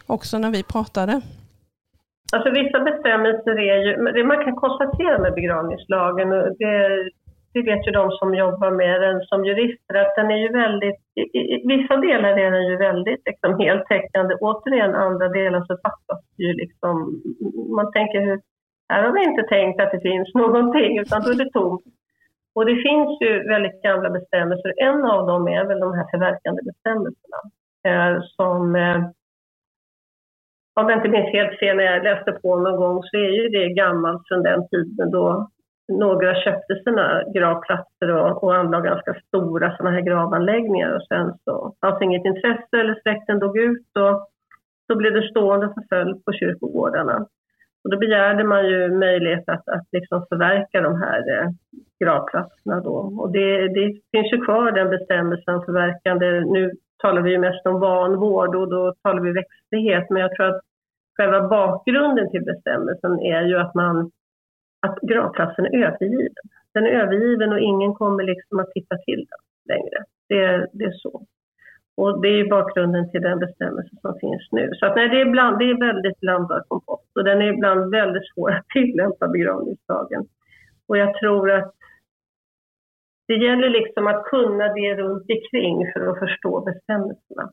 också 0.07 0.39
när 0.39 0.51
vi 0.51 0.63
pratade. 0.63 1.21
Alltså 2.33 2.51
vissa 2.51 2.81
bestämmelser 2.81 3.59
är 3.59 3.79
ju, 3.87 3.93
det 4.13 4.25
man 4.25 4.45
kan 4.45 4.57
konstatera 4.57 5.19
med 5.19 5.35
begravningslagen, 5.35 6.33
och 6.33 6.57
det, 6.59 6.75
det 7.55 7.63
vet 7.63 7.87
ju 7.87 7.91
de 7.91 8.11
som 8.11 8.35
jobbar 8.35 8.71
med 8.71 9.01
den 9.01 9.21
som 9.21 9.45
jurister, 9.45 9.95
att 9.95 10.17
den 10.17 10.31
är 10.31 10.37
ju 10.37 10.49
väldigt, 10.49 11.01
i, 11.21 11.39
i 11.39 11.41
i 11.55 11.63
vissa 11.67 11.97
delar 11.97 12.39
är 12.39 12.51
den 12.51 12.67
ju 12.67 12.77
väldigt 12.77 13.23
liksom, 13.27 13.59
heltäckande. 13.59 14.35
Återigen 14.35 14.95
andra 14.95 15.29
delar 15.29 15.61
så 15.61 15.77
fattas 15.87 16.25
ju 16.39 16.53
liksom, 16.53 16.95
man 17.77 17.93
tänker 17.93 18.21
hur, 18.21 18.41
här 18.89 19.03
har 19.03 19.13
vi 19.13 19.25
inte 19.25 19.43
tänkt 19.43 19.81
att 19.81 19.93
det 19.93 20.01
finns 20.01 20.35
någonting 20.35 20.99
utan 20.99 21.23
då 21.23 21.31
är 21.31 21.45
det 21.45 21.51
tomt. 21.51 21.85
Och 22.55 22.67
det 22.67 22.77
finns 22.77 23.21
ju 23.21 23.49
väldigt 23.49 23.83
gamla 23.83 24.11
bestämmelser. 24.11 24.73
En 24.77 25.05
av 25.05 25.27
dem 25.27 25.49
är 25.49 25.65
väl 25.65 25.81
de 25.81 25.93
här 25.95 26.07
förverkande 26.11 26.63
bestämmelserna 26.63 27.41
eh, 27.89 28.23
som 28.37 28.77
eh, 28.77 29.01
om 30.81 30.89
jag 30.89 30.99
inte 30.99 31.09
minns 31.09 31.33
helt 31.33 31.59
fel 31.59 31.77
när 31.77 31.85
jag 31.85 32.05
läste 32.05 32.33
på 32.33 32.57
någon 32.57 32.77
gång 32.77 33.03
så 33.03 33.17
är 33.17 33.31
ju 33.31 33.49
det 33.49 33.69
gammalt 33.69 34.23
från 34.29 34.43
den 34.43 34.69
tiden 34.69 35.11
då 35.11 35.49
några 35.89 36.35
köpte 36.35 36.75
sina 36.85 37.23
gravplatser 37.35 38.11
och, 38.11 38.45
och 38.45 38.55
anlade 38.55 38.89
ganska 38.89 39.15
stora 39.15 39.77
sådana 39.77 39.95
här 39.97 40.01
gravanläggningar 40.01 40.97
och 40.97 41.07
sen 41.09 41.35
så 41.45 41.75
fanns 41.81 42.03
inget 42.03 42.25
intresse 42.25 42.77
eller 42.81 43.01
släkten 43.03 43.39
dog 43.39 43.59
ut 43.59 43.97
och 43.99 44.29
så 44.87 44.97
blev 44.97 45.13
det 45.13 45.29
stående 45.31 45.75
förföljd 45.75 46.25
på 46.25 46.33
kyrkogårdarna. 46.33 47.27
Och 47.85 47.91
då 47.91 47.99
begärde 47.99 48.45
man 48.45 48.67
ju 48.67 48.91
möjlighet 48.91 49.49
att, 49.49 49.69
att 49.69 49.87
liksom 49.93 50.27
förverka 50.29 50.81
de 50.81 51.03
här 51.03 51.19
eh, 51.19 51.49
gravplatserna 52.01 52.81
då. 52.81 52.97
Och 53.21 53.33
det, 53.33 53.69
det 53.69 54.01
finns 54.13 54.33
ju 54.33 54.45
kvar 54.45 54.73
den 54.73 54.91
bestämmelsen, 54.91 55.63
förverkande. 55.63 56.41
Nu 56.41 56.73
talar 57.03 57.23
vi 57.23 57.31
ju 57.31 57.39
mest 57.39 57.67
om 57.67 57.81
vanvård 57.81 58.57
och 58.57 58.69
då 58.71 58.95
talar 59.03 59.21
vi 59.21 59.33
växtlighet, 59.33 60.11
men 60.11 60.23
jag 60.23 60.35
tror 60.37 60.47
att 60.47 60.61
själva 61.17 61.49
bakgrunden 61.49 62.31
till 62.31 62.45
bestämmelsen 62.45 63.21
är 63.21 63.43
ju 63.43 63.59
att 63.59 63.75
man 63.75 64.11
att 64.87 64.99
gravplatsen 65.01 65.67
är 65.67 65.87
övergiven. 65.87 66.45
Den 66.75 66.87
är 66.87 66.91
övergiven 66.91 67.53
och 67.53 67.61
ingen 67.61 67.95
kommer 67.95 68.25
liksom 68.25 68.59
att 68.59 68.71
titta 68.71 68.97
till 68.97 69.27
den 69.31 69.75
längre. 69.77 70.05
Det, 70.29 70.69
det 70.73 70.85
är 70.85 70.93
så. 70.93 71.27
Och 71.97 72.23
det 72.23 72.29
är 72.29 72.51
bakgrunden 72.51 73.11
till 73.11 73.23
den 73.23 73.39
bestämmelse 73.39 73.97
som 74.01 74.19
finns 74.19 74.49
nu. 74.53 74.71
Så 74.75 74.87
att 74.87 74.97
nej, 74.97 75.09
det, 75.09 75.21
är 75.21 75.31
bland, 75.31 75.59
det 75.59 75.65
är 75.65 75.87
väldigt 75.87 76.21
blandad 76.21 76.63
kompost 76.69 77.17
och 77.17 77.25
den 77.25 77.43
är 77.43 77.53
ibland 77.53 77.91
väldigt 77.91 78.29
svår 78.35 78.51
att 78.53 78.69
tillämpa 78.69 79.29
begravningslagen. 79.29 80.27
Och 80.89 80.99
jag 80.99 81.15
tror 81.15 81.51
att 81.51 81.75
det 83.29 83.35
gäller 83.35 83.69
liksom 83.69 84.07
att 84.07 84.25
kunna 84.25 84.73
det 84.75 84.95
runt 84.95 85.31
omkring 85.31 85.93
för 85.93 86.07
att 86.07 86.19
förstå 86.19 86.61
bestämmelserna. 86.61 87.53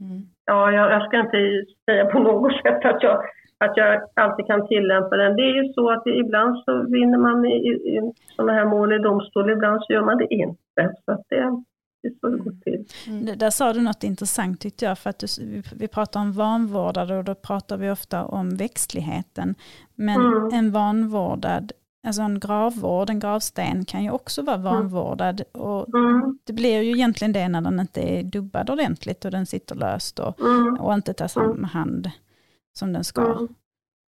Mm. 0.00 0.22
Ja, 0.46 0.72
jag, 0.72 0.92
jag, 0.92 1.02
ska 1.06 1.20
inte 1.20 1.64
säga 1.84 2.04
på 2.04 2.18
något 2.18 2.52
sätt 2.62 2.84
att 2.84 3.02
jag, 3.02 3.22
att 3.58 3.76
jag 3.76 4.02
alltid 4.14 4.46
kan 4.46 4.68
tillämpa 4.68 5.16
den. 5.16 5.36
Det 5.36 5.42
är 5.42 5.64
ju 5.64 5.72
så 5.72 5.90
att 5.90 6.04
det, 6.04 6.10
ibland 6.10 6.58
så 6.64 6.82
vinner 6.82 7.18
man 7.18 7.44
i, 7.44 7.54
i, 7.68 7.70
i 7.70 8.12
sådana 8.36 8.52
här 8.52 8.64
mål 8.64 8.92
i 8.92 8.98
domstol, 8.98 9.50
ibland 9.50 9.80
så 9.82 9.92
gör 9.92 10.04
man 10.04 10.18
det 10.18 10.34
inte. 10.34 10.94
Så 11.04 11.12
att 11.12 11.22
det, 11.28 11.62
det 12.02 12.10
så 12.20 12.28
det 12.28 12.38
går 12.38 12.52
till. 12.64 12.84
Mm. 13.06 13.38
Där 13.38 13.50
sa 13.50 13.72
du 13.72 13.80
något 13.80 14.04
intressant 14.04 14.60
tyckte 14.60 14.84
jag, 14.84 14.98
för 14.98 15.10
att 15.10 15.18
du, 15.18 15.62
vi 15.76 15.88
pratar 15.88 16.20
om 16.20 16.32
vanvårdade 16.32 17.18
och 17.18 17.24
då 17.24 17.34
pratar 17.34 17.76
vi 17.76 17.90
ofta 17.90 18.24
om 18.24 18.56
växtligheten. 18.56 19.54
Men 19.94 20.20
mm. 20.20 20.50
en 20.52 20.72
vanvårdad 20.72 21.72
Alltså 22.06 22.22
en 22.22 22.40
gravvård, 22.40 23.10
en 23.10 23.20
gravsten 23.20 23.84
kan 23.84 24.04
ju 24.04 24.10
också 24.10 24.42
vara 24.42 24.56
mm. 24.56 24.72
vanvårdad. 24.72 25.42
Och 25.52 25.94
mm. 25.94 26.38
Det 26.46 26.52
blir 26.52 26.82
ju 26.82 26.90
egentligen 26.90 27.32
det 27.32 27.48
när 27.48 27.60
den 27.60 27.80
inte 27.80 28.00
är 28.00 28.22
dubbad 28.22 28.70
ordentligt 28.70 29.24
och 29.24 29.30
den 29.30 29.46
sitter 29.46 29.74
löst 29.74 30.18
och, 30.18 30.40
mm. 30.40 30.80
och 30.80 30.94
inte 30.94 31.14
tas 31.14 31.36
om 31.36 31.44
mm. 31.44 31.64
hand 31.64 32.10
som 32.72 32.92
den 32.92 33.04
ska. 33.04 33.22
Mm. 33.22 33.48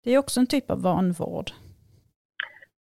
Det 0.03 0.11
är 0.13 0.17
också 0.17 0.39
en 0.39 0.47
typ 0.47 0.71
av 0.71 0.81
vanvård. 0.81 1.51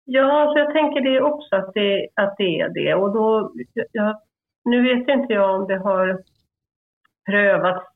Ja, 0.05 0.51
så 0.53 0.59
jag 0.59 0.73
tänker 0.73 1.01
det 1.01 1.21
också 1.21 1.55
att 1.55 1.73
det, 1.73 2.07
att 2.15 2.37
det 2.37 2.59
är 2.59 2.69
det. 2.69 2.93
Och 2.95 3.13
då, 3.13 3.53
jag, 3.91 4.21
nu 4.65 4.81
vet 4.81 5.09
inte 5.09 5.33
jag 5.33 5.61
om 5.61 5.67
det 5.67 5.77
har 5.77 6.23
prövats, 7.29 7.87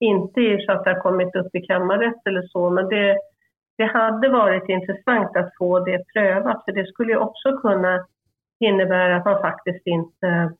inte 0.00 0.58
så 0.66 0.72
att 0.72 0.84
det 0.84 0.90
har 0.90 1.00
kommit 1.00 1.36
upp 1.36 1.54
i 1.54 1.60
kammarrätt 1.60 2.26
eller 2.26 2.42
så, 2.42 2.70
men 2.70 2.88
det 2.88 3.18
det 3.76 3.84
hade 3.84 4.28
varit 4.28 4.68
intressant 4.68 5.36
att 5.36 5.52
få 5.58 5.80
det 5.80 6.04
prövat, 6.12 6.64
för 6.64 6.72
det 6.72 6.86
skulle 6.86 7.12
ju 7.12 7.18
också 7.18 7.56
kunna 7.56 8.06
innebära 8.60 9.16
att 9.16 9.24
man 9.24 9.40
faktiskt 9.40 9.86
inte 9.86 10.52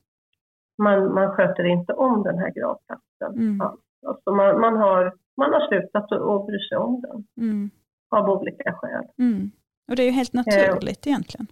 man, 0.77 1.13
man 1.13 1.31
sköter 1.31 1.65
inte 1.65 1.93
om 1.93 2.23
den 2.23 2.37
här 2.37 2.51
gravplatsen. 2.51 3.33
Mm. 3.35 3.61
Alltså 4.07 4.31
man, 4.31 4.59
man, 4.61 4.77
har, 4.77 5.13
man 5.37 5.53
har 5.53 5.67
slutat 5.67 6.11
att 6.11 6.45
bry 6.45 6.59
sig 6.69 6.77
om 6.77 7.01
den 7.01 7.45
mm. 7.45 7.69
av 8.09 8.29
olika 8.29 8.73
skäl. 8.73 9.05
Mm. 9.19 9.51
Och 9.89 9.95
det 9.95 10.03
är 10.03 10.05
ju 10.05 10.11
helt 10.11 10.33
naturligt 10.33 11.07
eh. 11.07 11.11
egentligen. 11.11 11.47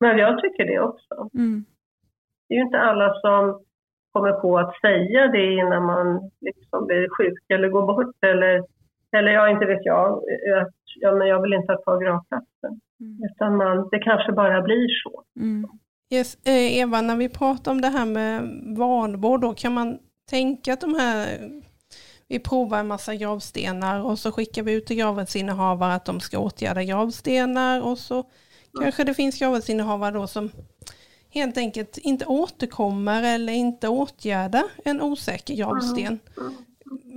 Men 0.00 0.18
jag 0.18 0.42
tycker 0.42 0.64
det 0.64 0.80
också. 0.80 1.28
Mm. 1.34 1.64
Det 2.48 2.54
är 2.54 2.58
ju 2.58 2.64
inte 2.64 2.78
alla 2.78 3.14
som 3.20 3.64
kommer 4.12 4.32
på 4.32 4.58
att 4.58 4.80
säga 4.80 5.28
det 5.28 5.54
innan 5.54 5.84
man 5.84 6.30
liksom 6.40 6.86
blir 6.86 7.08
sjuk 7.08 7.44
eller 7.48 7.68
går 7.68 7.86
bort 7.86 8.24
eller 8.24 8.64
eller 9.14 9.32
ja, 9.32 9.50
inte 9.50 9.66
vet 9.66 9.84
jag, 9.84 10.12
att 10.60 10.74
ja, 11.00 11.12
men 11.14 11.28
jag 11.28 11.42
vill 11.42 11.52
inte 11.52 11.72
ha 11.72 11.82
kvar 11.82 12.04
gravplatsen. 12.04 12.80
Mm. 13.00 13.18
Utan 13.24 13.56
man, 13.56 13.88
det 13.90 13.98
kanske 13.98 14.32
bara 14.32 14.62
blir 14.62 14.88
så. 15.02 15.22
Mm. 15.40 15.70
Yes, 16.12 16.38
eh, 16.46 16.78
Eva, 16.78 17.00
när 17.00 17.16
vi 17.16 17.28
pratar 17.28 17.70
om 17.70 17.80
det 17.80 17.88
här 17.88 18.06
med 18.06 18.42
vanvård, 18.76 19.40
då 19.40 19.54
kan 19.54 19.74
man 19.74 19.98
tänka 20.30 20.72
att 20.72 20.80
de 20.80 20.94
här 20.94 21.26
vi 22.28 22.38
provar 22.38 22.78
en 22.78 22.86
massa 22.86 23.14
gravstenar 23.14 24.04
och 24.04 24.18
så 24.18 24.32
skickar 24.32 24.62
vi 24.62 24.72
ut 24.72 24.86
till 24.86 24.96
gravrättsinnehavare 24.96 25.94
att 25.94 26.04
de 26.04 26.20
ska 26.20 26.38
åtgärda 26.38 26.82
gravstenar 26.82 27.82
och 27.82 27.98
så 27.98 28.14
mm. 28.14 28.82
kanske 28.82 29.04
det 29.04 29.14
finns 29.14 29.38
gravrättsinnehavare 29.38 30.14
då 30.14 30.26
som 30.26 30.50
helt 31.30 31.56
enkelt 31.56 31.98
inte 31.98 32.26
återkommer 32.26 33.34
eller 33.34 33.52
inte 33.52 33.88
åtgärdar 33.88 34.64
en 34.84 35.02
osäker 35.02 35.54
gravsten. 35.54 36.18
Mm 36.40 36.54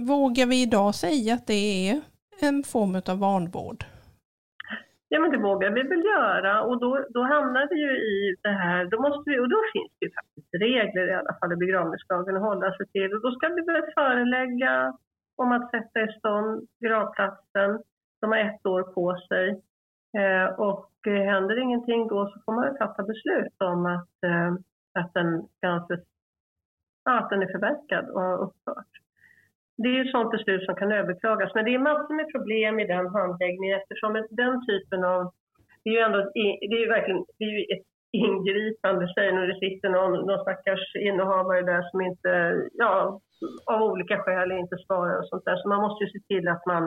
vågar 0.08 0.46
vi 0.46 0.62
idag 0.62 0.96
säga 0.96 1.34
att 1.34 1.48
det 1.48 1.90
är 1.90 2.02
en 2.42 2.64
form 2.64 3.02
av 3.12 3.20
vanvård? 3.20 3.84
Ja, 5.10 5.20
men 5.20 5.32
det 5.32 5.38
vågar 5.38 5.70
vi 5.72 5.84
väl 5.84 6.04
göra 6.06 6.64
och 6.64 6.80
då, 6.80 7.06
då 7.10 7.22
hamnar 7.22 7.68
vi 7.70 7.78
ju 7.86 7.92
i 8.16 8.36
det 8.42 8.50
här, 8.50 8.86
då 8.86 9.02
måste 9.02 9.30
vi, 9.30 9.40
och 9.40 9.50
då 9.50 9.60
finns 9.74 9.92
det 10.00 10.06
ju 10.06 10.12
faktiskt 10.12 10.54
regler 10.54 11.08
i 11.08 11.14
alla 11.14 11.34
fall 11.40 11.54
i 11.54 11.56
begravningslagen 11.56 12.36
att 12.36 12.42
hålla 12.42 12.78
sig 12.78 12.88
till 12.88 13.14
och 13.14 13.22
då 13.22 13.32
ska 13.32 13.48
vi 13.48 13.62
väl 13.62 13.84
förelägga 13.96 14.94
om 15.36 15.52
att 15.52 15.72
sätta 15.72 16.02
i 16.02 16.14
stånd 16.20 16.68
gravplatsen. 16.86 17.72
De 18.22 18.32
har 18.32 18.38
ett 18.38 18.66
år 18.66 18.84
på 18.84 19.18
sig 19.30 19.62
eh, 20.18 20.46
och 20.60 20.92
händer 21.06 21.60
ingenting 21.60 22.08
då 22.08 22.32
så 22.32 22.40
får 22.46 22.54
man 22.54 22.78
fatta 22.78 23.04
beslut 23.04 23.62
om 23.62 23.86
att, 23.86 24.24
eh, 24.26 24.54
att, 25.00 25.14
den 25.14 25.48
ska 25.58 25.68
anses, 25.68 26.00
ja, 27.06 27.20
att 27.20 27.30
den 27.30 27.42
är 27.42 27.52
förverkad 27.52 28.10
och 28.10 28.22
har 28.22 28.38
upphört. 28.38 28.94
Det 29.78 29.90
är 29.90 30.06
ett 30.06 30.12
sådant 30.12 30.32
beslut 30.32 30.66
som 30.66 30.76
kan 30.76 30.92
överklagas, 30.92 31.52
men 31.56 31.66
det 31.66 31.74
är 31.74 31.80
massor 31.80 32.16
med 32.16 32.32
problem 32.36 32.80
i 32.80 32.88
den 32.88 33.08
handläggningen 33.08 33.80
eftersom 33.80 34.14
den 34.30 34.66
typen 34.66 35.04
av... 35.04 35.32
Det 35.84 35.90
är 35.90 35.94
ju 35.94 36.00
ändå 36.00 36.20
det 36.70 36.76
är 36.78 36.84
ju 36.86 36.90
verkligen 36.96 37.26
det 37.38 37.46
är 37.46 37.54
ju 37.60 37.64
ett 37.76 37.88
ingripande, 38.12 39.14
säg 39.16 39.32
nu 39.32 39.48
det 39.48 39.60
sitter 39.60 39.90
någon, 39.90 40.14
någon 40.28 40.42
stackars 40.42 40.96
innehavare 40.96 41.62
där 41.62 41.82
som 41.92 42.02
inte, 42.02 42.62
ja, 42.74 43.20
av 43.66 43.82
olika 43.82 44.18
skäl 44.20 44.52
inte 44.52 44.78
svarar 44.78 45.20
och 45.20 45.28
sånt 45.28 45.46
där. 45.46 45.58
Så 45.58 45.70
man 45.70 45.82
måste 45.82 46.04
ju 46.04 46.10
se 46.10 46.20
till 46.28 46.48
att, 46.48 46.66
man, 46.66 46.84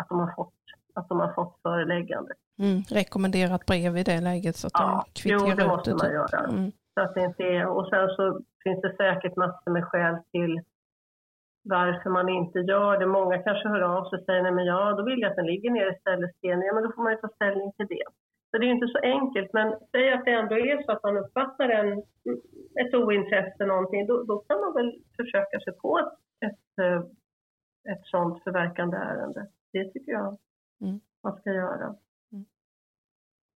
att, 0.00 0.08
de, 0.08 0.18
har 0.18 0.34
fått, 0.36 0.54
att 0.94 1.08
de 1.08 1.20
har 1.20 1.32
fått 1.32 1.58
föreläggande. 1.62 2.32
Mm, 2.58 2.82
rekommenderat 2.90 3.66
brev 3.66 3.96
i 3.96 4.02
det 4.02 4.20
läget 4.20 4.56
så 4.56 4.66
att 4.66 4.72
ja, 4.74 5.04
de 5.06 5.20
kvitterar 5.20 5.50
jo, 5.50 5.56
det 5.56 5.68
måste 5.68 5.90
man 5.90 6.00
typ. 6.00 6.12
göra. 6.12 6.40
Mm. 6.48 6.70
Så 6.94 7.00
att 7.00 7.14
det 7.14 7.24
inte 7.24 7.42
är, 7.42 7.66
och 7.66 7.88
sen 7.88 8.08
så 8.08 8.40
finns 8.64 8.80
det 8.80 8.96
säkert 8.96 9.36
massor 9.36 9.70
med 9.70 9.84
skäl 9.84 10.16
till 10.32 10.60
varför 11.62 12.10
man 12.10 12.28
inte 12.28 12.58
gör 12.58 12.98
det. 12.98 13.06
Många 13.06 13.38
kanske 13.38 13.68
hör 13.68 13.80
av 13.80 14.04
sig 14.04 14.18
och 14.18 14.24
säger 14.24 14.42
nej 14.42 14.52
men 14.52 14.66
ja, 14.66 14.92
då 14.92 15.02
vill 15.04 15.20
jag 15.20 15.30
att 15.30 15.36
den 15.36 15.46
ligger 15.46 15.70
ner 15.70 15.92
istället 15.96 16.36
stenen. 16.36 16.66
Ja, 16.66 16.74
men 16.74 16.82
då 16.82 16.92
får 16.92 17.02
man 17.02 17.12
ju 17.12 17.18
ta 17.18 17.28
ställning 17.28 17.72
till 17.72 17.86
det. 17.86 18.04
Så 18.50 18.58
det 18.58 18.66
är 18.66 18.70
inte 18.70 18.88
så 18.88 18.98
enkelt, 18.98 19.52
men 19.52 19.76
säg 19.90 20.12
att 20.12 20.24
det 20.24 20.32
ändå 20.32 20.54
är 20.54 20.82
så 20.82 20.92
att 20.92 21.02
man 21.02 21.16
uppfattar 21.16 21.68
en, 21.68 21.98
ett 22.80 22.94
ointresse 22.94 23.66
någonting, 23.66 24.06
då, 24.06 24.22
då 24.22 24.38
kan 24.38 24.60
man 24.60 24.74
väl 24.74 25.02
försöka 25.16 25.60
sig 25.60 25.72
på 25.72 25.98
ett, 25.98 26.50
ett, 26.50 26.84
eh, 26.84 27.00
ett 27.92 28.04
sådant 28.04 28.42
förverkande 28.42 28.96
ärende. 28.96 29.46
Det 29.72 29.84
tycker 29.92 30.12
jag 30.12 30.38
mm. 30.80 31.00
man 31.22 31.36
ska 31.36 31.50
göra. 31.50 31.94
Mm. 32.32 32.44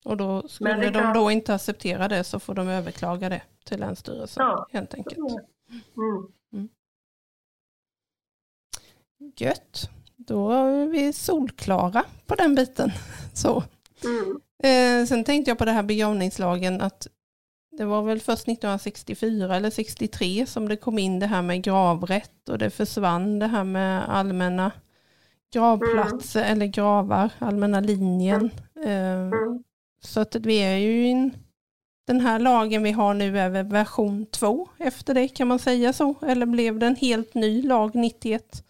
Och 0.05 0.17
då 0.17 0.49
skulle 0.49 0.91
kan... 0.91 1.15
de 1.15 1.19
då 1.21 1.31
inte 1.31 1.55
acceptera 1.55 2.09
det 2.09 2.25
så 2.25 2.41
får 2.41 2.55
de 2.55 2.69
överklaga 2.69 3.29
det 3.29 3.43
till 3.65 3.81
Länsstyrelsen 3.81 4.47
ja. 4.47 4.67
helt 4.73 4.95
enkelt. 4.95 5.19
Mm. 5.97 6.33
Mm. 9.23 9.33
Gött. 9.37 9.91
Då 10.17 10.51
är 10.51 10.87
vi 10.87 11.13
solklara 11.13 12.05
på 12.27 12.35
den 12.35 12.55
biten. 12.55 12.93
Så. 13.35 13.65
Mm. 14.05 14.41
Eh, 14.63 15.07
sen 15.07 15.25
tänkte 15.25 15.51
jag 15.51 15.59
på 15.59 15.65
det 15.65 15.73
här 15.73 15.83
begravningslagen 15.83 16.81
att 16.81 17.07
det 17.79 17.85
var 17.85 18.03
väl 18.03 18.21
först 18.21 18.49
1964 18.49 19.57
eller 19.57 19.71
63 19.71 20.47
som 20.47 20.69
det 20.69 20.77
kom 20.77 20.99
in 20.99 21.19
det 21.19 21.27
här 21.27 21.43
med 21.43 21.63
gravrätt 21.63 22.49
och 22.49 22.59
det 22.59 22.71
försvann 22.71 23.39
det 23.39 23.47
här 23.47 23.65
med 23.65 24.09
allmänna 24.09 24.73
gravplatser 25.53 26.41
mm. 26.41 26.53
eller 26.53 26.67
gravar, 26.67 27.31
allmänna 27.39 27.81
linjen. 27.81 28.51
Eh, 28.85 29.21
mm. 29.21 29.63
Så 30.05 30.21
att 30.21 30.37
vi 30.37 30.57
är 30.57 30.77
ju 30.77 31.07
in, 31.07 31.37
den 32.07 32.21
här 32.21 32.39
lagen 32.39 32.83
vi 32.83 32.93
har 32.93 33.15
nu 33.15 33.39
är 33.39 33.63
version 33.63 34.27
2 34.27 34.69
efter 34.79 35.15
det, 35.15 35.29
kan 35.29 35.49
man 35.49 35.59
säga 35.59 35.93
så? 35.93 36.15
Eller 36.23 36.47
blev 36.47 36.79
det 36.79 36.87
en 36.87 36.97
helt 36.97 37.35
ny 37.35 37.63
lag 37.63 37.95
91? 37.95 38.65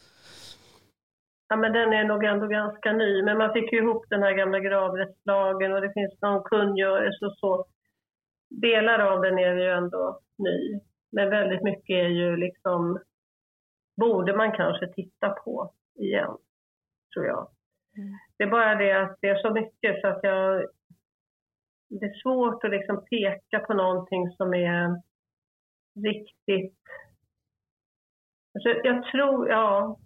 Ja, 1.53 1.57
men 1.57 1.73
den 1.73 1.93
är 1.93 2.05
nog 2.05 2.25
ändå 2.25 2.47
ganska 2.47 2.93
ny, 2.93 3.23
men 3.23 3.39
man 3.39 3.53
fick 3.53 3.73
ju 3.73 3.79
ihop 3.79 4.07
den 4.09 4.23
här 4.23 4.33
gamla 4.33 4.61
gravrättslagen 4.61 5.73
och 5.73 5.81
det 5.81 5.93
finns 5.93 6.21
någon 6.21 6.43
kungörelse 6.43 7.27
och 7.27 7.37
så. 7.37 7.67
Delar 8.51 8.99
av 8.99 9.23
den 9.23 9.39
är 9.39 9.57
ju 9.57 9.71
ändå 9.71 10.21
ny, 10.39 10.81
men 11.11 11.31
väldigt 11.31 11.63
mycket 11.63 11.95
är 11.95 12.09
ju 12.09 12.37
liksom, 12.37 13.01
borde 13.97 14.37
man 14.37 14.53
kanske 14.53 14.87
titta 14.87 15.29
på 15.29 15.73
igen, 15.95 16.37
tror 17.15 17.27
jag. 17.27 17.49
Mm. 17.97 18.13
Det 18.37 18.45
är 18.45 18.51
bara 18.51 18.75
det 18.75 18.93
att 18.93 19.17
det 19.21 19.29
är 19.29 19.43
så 19.43 19.51
mycket 19.51 20.01
så 20.01 20.09
att 20.09 20.21
jag, 20.23 20.67
det 21.89 22.07
är 22.07 22.23
svårt 22.23 22.65
att 22.65 22.71
liksom 22.71 23.05
peka 23.05 23.59
på 23.59 23.75
någonting 23.75 24.31
som 24.31 24.55
är 24.55 25.03
riktigt... 26.05 26.79
Alltså 28.55 28.69
jag 28.69 29.05
tror, 29.05 29.49
ja, 29.49 29.99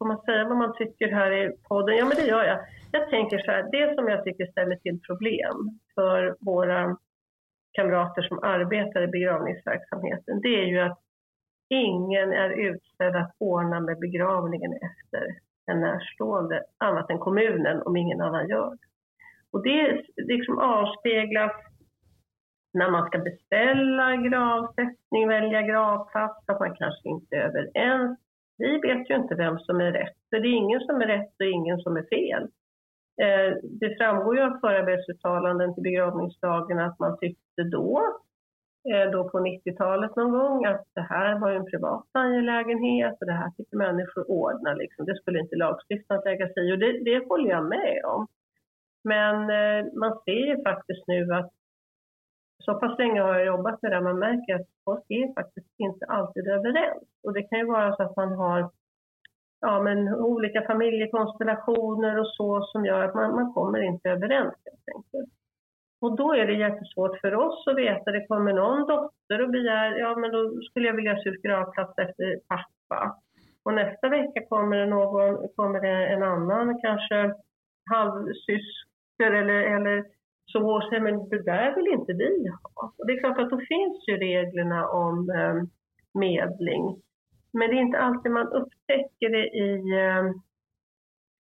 får 0.00 0.06
man 0.06 0.22
säga 0.22 0.48
vad 0.48 0.58
man 0.58 0.74
tycker 0.74 1.08
här 1.12 1.30
i 1.32 1.56
podden? 1.68 1.96
Ja, 1.96 2.04
men 2.04 2.16
det 2.16 2.26
gör 2.26 2.44
jag. 2.44 2.58
Jag 2.92 3.10
tänker 3.10 3.38
så 3.38 3.50
här, 3.50 3.62
det 3.72 3.94
som 3.94 4.08
jag 4.08 4.24
tycker 4.24 4.46
ställer 4.46 4.76
till 4.76 5.00
problem 5.00 5.78
för 5.94 6.36
våra 6.40 6.96
kamrater 7.72 8.22
som 8.22 8.38
arbetar 8.42 9.02
i 9.02 9.06
begravningsverksamheten, 9.06 10.40
det 10.40 10.60
är 10.62 10.66
ju 10.66 10.80
att 10.80 10.98
ingen 11.68 12.32
är 12.32 12.50
utsedd 12.50 13.16
att 13.16 13.34
ordna 13.38 13.80
med 13.80 13.98
begravningen 13.98 14.72
efter 14.72 15.26
en 15.66 15.80
närstående, 15.80 16.62
annat 16.78 17.10
än 17.10 17.18
kommunen 17.18 17.82
om 17.82 17.96
ingen 17.96 18.20
annan 18.20 18.48
gör 18.48 18.70
det. 18.70 18.86
Och 19.52 19.62
det 19.62 20.02
liksom 20.16 20.58
avspeglas 20.58 21.52
när 22.72 22.90
man 22.90 23.06
ska 23.06 23.18
beställa 23.18 24.16
gravsättning, 24.16 25.28
välja 25.28 25.62
gravplats, 25.62 26.48
att 26.48 26.60
man 26.60 26.74
kanske 26.74 27.08
inte 27.08 27.36
är 27.36 27.40
överens. 27.40 28.18
Vi 28.60 28.80
vet 28.88 29.10
ju 29.10 29.14
inte 29.14 29.34
vem 29.34 29.58
som 29.58 29.80
är 29.80 29.92
rätt, 29.92 30.16
för 30.30 30.40
det 30.40 30.48
är 30.48 30.62
ingen 30.64 30.80
som 30.80 31.00
är 31.00 31.06
rätt 31.06 31.34
och 31.40 31.46
ingen 31.46 31.78
som 31.80 31.96
är 31.96 32.02
fel. 32.02 32.42
Eh, 33.22 33.56
det 33.62 33.96
framgår 33.98 34.36
ju 34.36 34.42
av 34.42 34.58
förarbetsuttalanden 34.60 35.74
till 35.74 35.82
begravningsdagen 35.82 36.78
att 36.78 36.98
man 36.98 37.18
tyckte 37.18 37.62
då, 37.62 38.02
eh, 38.90 39.10
då 39.10 39.28
på 39.28 39.38
90-talet 39.38 40.16
någon 40.16 40.30
gång, 40.30 40.64
att 40.64 40.84
det 40.94 41.00
här 41.00 41.38
var 41.38 41.50
en 41.50 41.70
privat 41.70 42.06
angelägenhet 42.12 43.16
och 43.20 43.26
det 43.26 43.40
här 43.42 43.50
fick 43.56 43.72
människor 43.72 44.30
ordna. 44.30 44.74
Liksom. 44.74 45.04
Det 45.04 45.16
skulle 45.16 45.40
inte 45.40 45.56
lagstiftaren 45.56 46.22
lägga 46.24 46.48
sig 46.48 46.68
i 46.68 46.72
och 46.72 46.78
det, 46.78 47.04
det 47.04 47.28
håller 47.28 47.50
jag 47.50 47.64
med 47.64 48.04
om. 48.04 48.26
Men 49.04 49.34
eh, 49.36 49.92
man 49.94 50.20
ser 50.24 50.46
ju 50.50 50.62
faktiskt 50.62 51.06
nu 51.06 51.34
att 51.34 51.52
så 52.60 52.74
pass 52.74 52.98
länge 52.98 53.20
har 53.20 53.34
jag 53.34 53.46
jobbat 53.46 53.82
med 53.82 53.92
det, 53.92 54.00
man 54.00 54.18
märker 54.18 54.54
att 54.54 54.66
folk 54.84 55.04
är 55.08 55.34
faktiskt 55.34 55.74
inte 55.78 56.06
alltid 56.06 56.48
överens. 56.48 57.04
Och 57.22 57.32
det 57.32 57.42
kan 57.42 57.58
ju 57.58 57.64
vara 57.64 57.96
så 57.96 58.02
att 58.02 58.16
man 58.16 58.32
har 58.32 58.70
ja, 59.60 59.82
men 59.82 60.14
olika 60.14 60.62
familjekonstellationer 60.62 62.18
och 62.18 62.26
så 62.26 62.62
som 62.62 62.86
gör 62.86 63.02
att 63.04 63.14
man, 63.14 63.34
man 63.34 63.52
kommer 63.52 63.82
inte 63.82 64.10
överens 64.10 64.54
helt 64.64 64.96
enkelt. 64.96 65.30
Och 66.00 66.16
då 66.16 66.34
är 66.34 66.46
det 66.46 66.52
jättesvårt 66.52 67.20
för 67.20 67.34
oss 67.34 67.66
att 67.66 67.76
veta, 67.76 68.10
det 68.10 68.26
kommer 68.26 68.52
någon 68.52 68.86
dotter 68.86 69.42
och 69.42 69.50
begär, 69.50 69.98
ja 69.98 70.16
men 70.16 70.30
då 70.30 70.60
skulle 70.62 70.86
jag 70.86 70.94
vilja 70.96 71.16
se 71.16 71.28
ut 71.28 71.42
gravplats 71.42 71.98
efter 71.98 72.40
pappa. 72.48 73.18
Och 73.62 73.74
nästa 73.74 74.08
vecka 74.08 74.46
kommer 74.48 74.76
det, 74.76 74.86
någon, 74.86 75.48
kommer 75.56 75.80
det 75.80 76.06
en 76.06 76.22
annan, 76.22 76.80
kanske 76.80 77.34
halvsyster 77.90 79.30
eller, 79.32 79.76
eller 79.76 80.04
så 80.52 80.70
och 80.70 80.82
säger 80.82 81.02
men 81.02 81.28
det 81.28 81.42
där 81.42 81.76
vill 81.76 81.86
inte 81.86 82.12
vi 82.12 82.48
ha. 82.48 82.92
Och 82.98 83.06
det 83.06 83.12
är 83.12 83.20
klart 83.20 83.38
att 83.38 83.50
då 83.50 83.58
finns 83.58 84.08
ju 84.08 84.16
reglerna 84.16 84.88
om 84.88 85.30
eh, 85.30 85.62
medling. 86.20 87.02
Men 87.52 87.70
det 87.70 87.76
är 87.76 87.80
inte 87.80 87.98
alltid 87.98 88.32
man 88.32 88.52
upptäcker 88.52 89.30
det 89.30 89.48
i... 89.48 89.74
Eh, 89.98 90.24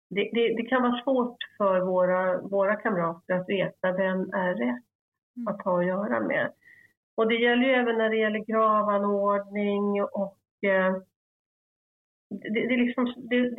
det, 0.10 0.29
det, 0.33 0.55
det, 0.55 0.65
kan 0.65 0.81
vara 0.81 1.03
svårt 1.03 1.38
för 1.57 1.79
våra, 1.79 2.41
våra 2.41 2.75
kamrater 2.75 3.33
att 3.33 3.50
veta 3.50 3.91
vem 3.91 4.19
är 4.33 4.53
rätt 4.53 4.86
mm. 5.38 5.48
att 5.48 5.62
ha 5.62 5.79
att 5.79 5.86
göra 5.86 6.19
med. 6.19 6.51
Och 7.15 7.27
det 7.27 7.36
gäller 7.36 7.63
ju 7.63 7.74
även 7.74 7.98
när 7.98 8.10
det 8.10 8.17
gäller 8.17 8.39
gravanordning 8.39 10.03
och 10.03 10.69
eh, 10.69 10.95
det, 12.29 12.67
det, 12.67 12.77
liksom, 12.77 13.13
det, 13.29 13.50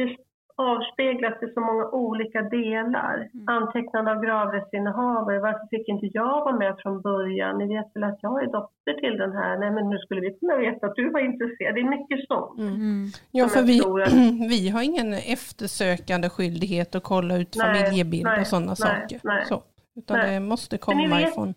avspeglas 0.57 1.43
i 1.43 1.53
så 1.55 1.61
många 1.61 1.85
olika 1.89 2.43
delar. 2.43 3.31
Mm. 3.35 3.49
Antecknande 3.49 4.11
av 4.11 4.25
gravrättsinnehavare, 4.25 5.41
varför 5.41 5.67
fick 5.71 5.89
inte 5.89 6.07
jag 6.07 6.45
vara 6.45 6.57
med 6.57 6.75
från 6.83 7.01
början? 7.01 7.59
Ni 7.59 7.67
vet 7.67 7.87
väl 7.95 8.05
att 8.05 8.19
jag 8.23 8.43
är 8.43 8.47
dotter 8.47 8.95
till 9.01 9.19
den 9.19 9.33
här? 9.33 9.59
Nej 9.59 9.71
men 9.71 9.91
nu 9.91 9.99
skulle 9.99 10.21
vi 10.21 10.39
kunna 10.39 10.57
veta 10.57 10.87
att 10.87 10.95
du 10.95 11.11
var 11.11 11.21
intresserad. 11.21 11.75
Det 11.75 11.81
är 11.81 11.99
mycket 11.99 12.27
sånt. 12.29 12.59
Mm. 12.59 12.75
mm. 12.75 13.09
Ja 13.31 13.49
för 13.49 13.63
vi, 13.63 13.81
att... 13.81 14.13
vi 14.53 14.69
har 14.69 14.83
ingen 14.83 15.13
eftersökande 15.13 16.29
skyldighet 16.29 16.95
att 16.95 17.03
kolla 17.03 17.37
ut 17.37 17.57
nej, 17.57 17.67
familjebild 17.67 18.25
nej, 18.25 18.41
och 18.41 18.47
sådana 18.47 18.67
nej, 18.67 18.77
saker. 18.77 19.21
Nej, 19.25 19.45
så, 19.45 19.63
utan 19.97 20.19
det 20.19 20.41
måste 20.41 20.79
komma 20.79 21.17
vet, 21.17 21.29
ifrån. 21.29 21.55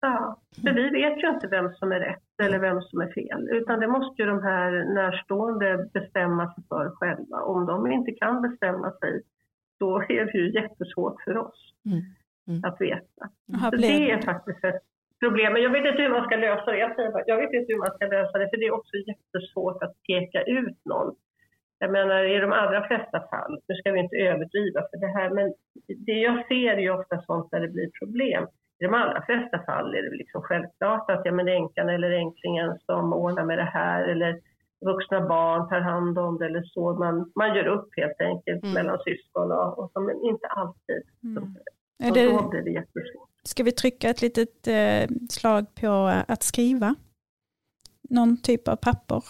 Ja, 0.00 0.36
för 0.62 0.72
vi 0.72 0.90
vet 0.90 1.22
ju 1.22 1.28
inte 1.28 1.46
vem 1.46 1.74
som 1.74 1.92
är 1.92 2.00
rätt 2.00 2.25
eller 2.42 2.58
vem 2.58 2.80
som 2.82 3.00
är 3.00 3.12
fel. 3.12 3.48
Utan 3.50 3.80
det 3.80 3.88
måste 3.88 4.22
ju 4.22 4.28
de 4.28 4.42
här 4.42 4.94
närstående 4.94 5.88
bestämma 5.92 6.54
sig 6.54 6.64
för 6.68 6.90
själva. 6.90 7.40
Om 7.40 7.66
de 7.66 7.92
inte 7.92 8.12
kan 8.12 8.42
bestämma 8.42 8.90
sig, 8.90 9.22
då 9.78 9.98
är 10.08 10.24
det 10.24 10.38
ju 10.38 10.52
jättesvårt 10.52 11.22
för 11.24 11.36
oss 11.36 11.74
mm. 11.86 11.98
Mm. 12.48 12.64
att 12.64 12.80
veta. 12.80 13.28
Så 13.70 13.76
det 13.76 14.10
är 14.10 14.22
faktiskt 14.22 14.64
ett 14.64 14.82
problem. 15.20 15.52
Men 15.52 15.62
jag 15.62 15.70
vet 15.70 15.86
inte 15.86 16.02
hur 16.02 16.10
man 16.10 16.24
ska 16.24 16.36
lösa 16.36 16.70
det. 16.70 16.78
Jag, 16.78 16.94
säger 16.96 17.12
bara, 17.12 17.24
jag 17.26 17.36
vet 17.36 17.52
inte 17.52 17.72
hur 17.72 17.78
man 17.78 17.94
ska 17.94 18.06
lösa 18.06 18.38
det, 18.38 18.50
för 18.50 18.56
det 18.56 18.66
är 18.66 18.74
också 18.74 18.96
jättesvårt 18.96 19.82
att 19.82 19.94
peka 20.08 20.42
ut 20.42 20.84
någon. 20.84 21.14
Jag 21.78 21.92
menar 21.92 22.24
i 22.24 22.38
de 22.38 22.52
allra 22.52 22.86
flesta 22.86 23.20
fall, 23.30 23.58
nu 23.68 23.74
ska 23.74 23.92
vi 23.92 24.00
inte 24.00 24.16
överdriva 24.16 24.80
för 24.90 24.98
det 25.00 25.12
här, 25.18 25.30
men 25.30 25.54
det 26.06 26.12
jag 26.12 26.46
ser 26.46 26.72
är 26.72 26.78
ju 26.78 26.90
ofta 26.90 27.22
sånt 27.22 27.50
där 27.50 27.60
det 27.60 27.68
blir 27.68 27.90
problem 28.00 28.46
i 28.78 28.84
de 28.84 28.94
allra 28.94 29.22
flesta 29.22 29.58
fall 29.66 29.94
är 29.94 30.02
det 30.02 30.16
liksom 30.16 30.42
självklart 30.42 31.10
att 31.10 31.22
ja, 31.24 31.32
men 31.32 31.48
änkan 31.48 31.88
eller 31.88 32.10
änklingen 32.10 32.78
som 32.86 33.12
ordnar 33.12 33.44
med 33.44 33.58
det 33.58 33.70
här 33.72 34.02
eller 34.08 34.40
vuxna 34.80 35.28
barn 35.28 35.68
tar 35.68 35.80
hand 35.80 36.18
om 36.18 36.38
det 36.38 36.46
eller 36.46 36.62
så. 36.62 36.94
Man, 36.94 37.32
man 37.34 37.54
gör 37.54 37.66
upp 37.66 37.88
helt 37.96 38.20
enkelt 38.20 38.62
mm. 38.62 38.74
mellan 38.74 38.98
syskon 38.98 39.52
och, 39.52 39.78
och 39.78 39.90
så, 39.92 40.00
men 40.00 40.24
inte 40.24 40.46
alltid. 40.46 41.02
Mm. 41.24 41.54
Så, 42.02 42.14
det, 42.14 42.26
då 42.26 42.48
blir 42.48 42.62
det 42.62 42.70
jättesvårt. 42.70 43.30
Ska 43.42 43.62
vi 43.62 43.72
trycka 43.72 44.08
ett 44.08 44.22
litet 44.22 44.66
eh, 44.66 45.16
slag 45.30 45.74
på 45.80 46.22
att 46.28 46.42
skriva? 46.42 46.94
Någon 48.10 48.42
typ 48.42 48.68
av 48.68 48.76
papper? 48.76 49.22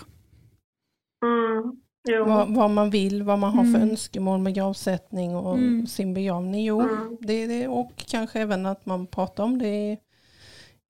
Mm. 1.24 1.80
Vad, 2.26 2.54
vad, 2.54 2.70
man 2.70 2.90
vill, 2.90 3.22
vad 3.22 3.38
man 3.38 3.54
har 3.54 3.64
för 3.64 3.78
mm. 3.78 3.90
önskemål 3.90 4.40
med 4.40 4.54
gravsättning 4.54 5.36
och 5.36 5.54
mm. 5.54 5.86
sin 5.86 6.14
begravning. 6.14 6.64
Jo, 6.64 6.80
mm. 6.80 7.16
det, 7.20 7.46
det, 7.46 7.68
och 7.68 7.92
kanske 7.96 8.40
även 8.40 8.66
att 8.66 8.86
man 8.86 9.06
pratar 9.06 9.44
om 9.44 9.58
det 9.58 9.68
i, 9.68 9.98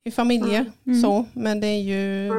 i 0.07 0.11
familjer. 0.11 0.73
Mm. 0.87 1.01
Så, 1.01 1.25
men 1.33 1.61
det 1.61 1.67
är 1.67 1.83
ju 1.83 2.31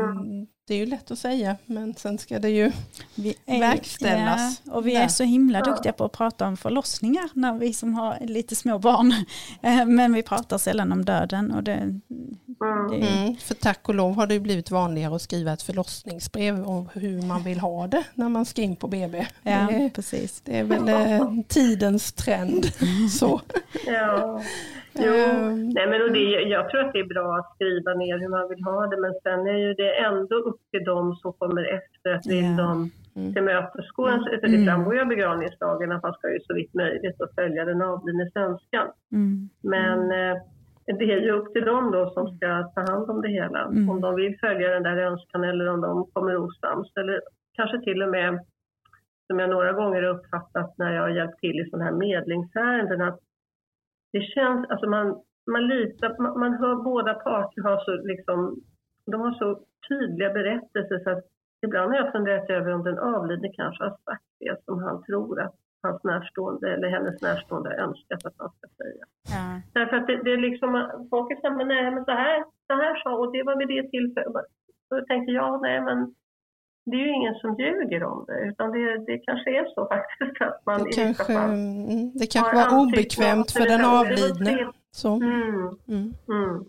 det 0.68 0.74
är 0.74 0.78
ju 0.78 0.86
lätt 0.86 1.12
att 1.12 1.20
säga 1.20 1.58
men 1.66 1.96
sen 1.96 2.18
ska 2.18 2.40
det 2.40 2.50
ju 2.50 2.72
vi 3.16 3.36
är, 3.46 3.60
verkställas. 3.60 4.62
Ja, 4.64 4.74
och 4.74 4.88
vi 4.88 4.96
är 4.96 5.08
så 5.08 5.24
himla 5.24 5.62
duktiga 5.62 5.94
på 5.94 6.06
att 6.06 6.12
prata 6.12 6.48
om 6.48 6.58
förlossningar 6.58 7.30
när 7.34 7.54
vi 7.54 7.74
som 7.74 7.94
har 7.94 8.18
lite 8.22 8.56
små 8.56 8.80
barn. 8.80 9.14
Eh, 9.62 9.86
men 9.86 10.14
vi 10.14 10.24
pratar 10.24 10.58
sällan 10.58 10.92
om 10.92 11.06
döden. 11.06 11.52
Och 11.52 11.64
det, 11.64 12.00
det 12.90 13.08
mm, 13.08 13.36
för 13.36 13.54
tack 13.56 13.90
och 13.90 13.96
lov 13.96 14.16
har 14.16 14.28
det 14.28 14.40
blivit 14.40 14.72
vanligare 14.72 15.16
att 15.16 15.22
skriva 15.22 15.54
ett 15.54 15.62
förlossningsbrev 15.62 16.64
om 16.64 16.90
hur 16.94 17.22
man 17.22 17.44
vill 17.44 17.60
ha 17.60 17.88
det 17.88 18.04
när 18.14 18.30
man 18.30 18.46
ska 18.46 18.62
in 18.62 18.76
på 18.76 18.88
BB. 18.88 19.26
Ja, 19.44 19.68
det, 19.72 19.90
precis. 19.96 20.42
det 20.42 20.60
är 20.60 20.64
väl 20.64 20.90
eh, 20.90 21.32
tidens 21.48 22.14
trend. 22.14 22.66
så. 23.20 23.42
Ja. 23.86 24.42
Jo, 25.06 25.14
um, 25.14 25.70
nej 25.70 25.88
men 25.90 26.14
det, 26.14 26.20
jag 26.56 26.70
tror 26.70 26.82
att 26.82 26.94
det 26.94 27.00
är 27.00 27.14
bra 27.16 27.36
att 27.36 27.56
skriva 27.56 27.94
ner 27.94 28.18
hur 28.18 28.30
man 28.30 28.50
vill 28.50 28.64
ha 28.64 28.88
det 28.88 28.98
men 28.98 29.14
sen 29.24 29.48
är 29.48 29.58
ju 29.66 29.74
det 29.74 29.92
ändå 30.10 30.36
upp 30.36 30.62
till 30.72 30.84
dem 30.84 31.16
som 31.16 31.34
kommer 31.34 31.64
efter 31.64 32.10
att 32.14 32.26
vill 32.26 32.44
yeah. 32.44 32.58
de 32.58 32.92
mm. 33.16 33.34
tillmötesgå 33.34 34.08
mm. 34.08 34.24
För 34.24 34.48
det 34.48 34.62
mm. 34.62 34.66
framgår 34.66 34.96
ju 34.96 35.02
av 35.02 35.08
begravningsdagen 35.08 35.92
att 35.92 36.04
man 36.04 36.14
ska 36.14 36.34
ju 36.34 36.40
så 36.40 36.54
vitt 36.54 36.74
möjligt 36.74 37.22
att 37.22 37.36
följa 37.36 37.66
den 37.66 37.82
avlidnes 37.82 38.36
önskan. 38.36 38.88
Mm. 39.12 39.50
Men 39.62 40.00
eh, 40.12 40.38
det 40.86 41.14
är 41.14 41.22
ju 41.22 41.32
upp 41.32 41.54
till 41.54 41.66
dem 41.66 41.92
då 41.92 42.10
som 42.10 42.38
ska 42.38 42.72
ta 42.76 42.82
hand 42.92 43.10
om 43.10 43.22
det 43.22 43.30
hela. 43.30 43.62
Mm. 43.66 43.90
Om 43.90 44.02
de 44.02 44.16
vill 44.16 44.40
följa 44.40 44.70
den 44.70 44.84
där 44.84 44.98
önskan 44.98 45.44
eller 45.44 45.68
om 45.68 45.82
de 45.82 46.08
kommer 46.14 46.38
osams. 46.38 46.92
Eller 46.96 47.22
kanske 47.54 47.80
till 47.82 48.04
och 48.04 48.10
med, 48.10 48.40
som 49.28 49.40
jag 49.40 49.50
några 49.50 49.74
gånger 49.74 50.02
har 50.02 50.10
uppfattat 50.10 50.78
när 50.78 50.96
jag 50.96 51.02
har 51.02 51.10
hjälpt 51.10 51.40
till 51.40 51.60
i 51.60 51.70
sådana 51.70 51.86
här 51.86 51.98
medlingsärenden, 51.98 53.02
att 53.02 53.20
det 54.12 54.22
känns, 54.22 54.70
alltså 54.70 54.90
man, 54.90 55.22
man 55.52 55.68
litar, 55.68 56.16
man, 56.20 56.40
man 56.40 56.54
hör 56.54 56.76
båda 56.76 57.14
parter 57.14 57.62
har 57.62 57.78
så 57.78 58.08
liksom, 58.08 58.62
de 59.06 59.22
har 59.22 59.32
så 59.32 59.60
tydliga 59.88 60.34
berättelser 60.34 61.00
så 61.04 61.10
att 61.10 61.24
ibland 61.66 61.92
har 61.92 61.98
jag 61.98 62.12
funderat 62.12 62.50
över 62.50 62.74
om 62.74 62.84
den 62.84 63.00
avlidne 63.00 63.50
kanske 63.54 63.84
har 63.84 63.98
sagt 64.06 64.24
det 64.40 64.66
som 64.66 64.84
han 64.84 65.04
tror 65.04 65.42
att 65.42 65.56
hans 65.84 66.04
närstående 66.04 66.74
eller 66.74 66.88
hennes 66.90 67.22
närstående 67.22 67.76
önskat 67.76 68.26
att 68.26 68.38
man 68.40 68.50
ska 68.50 68.68
säga. 68.84 69.06
Ja. 69.34 69.62
Därför 69.74 69.96
att 69.98 70.08
det, 70.08 70.24
det 70.24 70.32
är 70.34 70.38
liksom, 70.38 70.72
folk 71.10 71.42
säger 71.42 71.66
nej 71.66 71.92
men 71.92 72.06
så 72.06 72.12
här, 72.12 72.44
så 72.68 72.74
här 72.74 72.96
sa 73.04 73.18
och 73.18 73.32
det 73.32 73.44
var 73.44 73.56
vid 73.58 73.68
det 73.68 73.90
tillfället. 73.90 74.46
Då 74.90 75.06
tänkte 75.06 75.32
jag, 75.32 75.62
nej 75.62 75.82
men 75.82 76.16
det 76.90 76.96
är 76.98 77.06
ju 77.08 77.14
ingen 77.14 77.36
som 77.36 77.56
ljuger 77.60 78.04
om 78.04 78.26
det, 78.28 78.40
utan 78.50 78.72
det, 78.72 79.06
det 79.06 79.18
kanske 79.18 79.50
är 79.60 79.66
så 79.76 79.88
faktiskt 79.94 80.42
att 80.42 80.66
man 80.66 80.84
det 80.84 80.92
kanske, 80.92 81.34
fall 81.34 81.50
mm, 81.50 82.12
Det 82.16 82.28
kanske 82.28 82.56
var 82.56 82.80
obekvämt 82.82 83.52
för 83.52 83.66
den 83.66 83.86
avlidne. 83.86 84.72
Så. 84.92 85.16
Mm, 85.16 85.78
mm, 85.88 86.14
mm. 86.30 86.66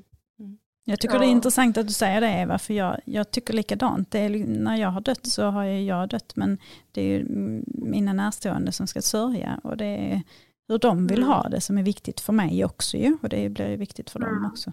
Jag 0.85 1.01
tycker 1.01 1.15
ja. 1.15 1.21
det 1.21 1.27
är 1.27 1.31
intressant 1.31 1.79
att 1.79 1.87
du 1.87 1.93
säger 1.93 2.21
det 2.21 2.29
Eva, 2.29 2.59
för 2.59 2.75
jag, 2.75 3.01
jag 3.05 3.31
tycker 3.31 3.55
likadant. 3.55 4.11
Det 4.11 4.19
är, 4.19 4.47
när 4.47 4.77
jag 4.77 4.89
har 4.89 5.01
dött 5.01 5.27
så 5.27 5.45
har 5.45 5.65
jag 5.65 6.09
dött, 6.09 6.33
men 6.37 6.59
det 6.93 7.01
är 7.01 7.19
ju 7.19 7.25
mina 7.67 8.13
närstående 8.13 8.73
som 8.73 8.87
ska 8.87 9.03
sörja. 9.03 9.61
Och 9.63 9.77
det 9.77 9.85
är 9.85 10.23
hur 10.69 10.79
de 10.79 11.07
vill 11.07 11.23
mm. 11.23 11.29
ha 11.29 11.49
det 11.49 11.61
som 11.61 11.79
är 11.79 11.83
viktigt 11.83 12.21
för 12.21 12.33
mig 12.33 12.65
också 12.65 12.97
ju. 12.97 13.17
Och 13.23 13.29
det 13.29 13.49
blir 13.49 13.77
viktigt 13.77 14.11
för 14.11 14.19
dem 14.19 14.51
också. 14.53 14.73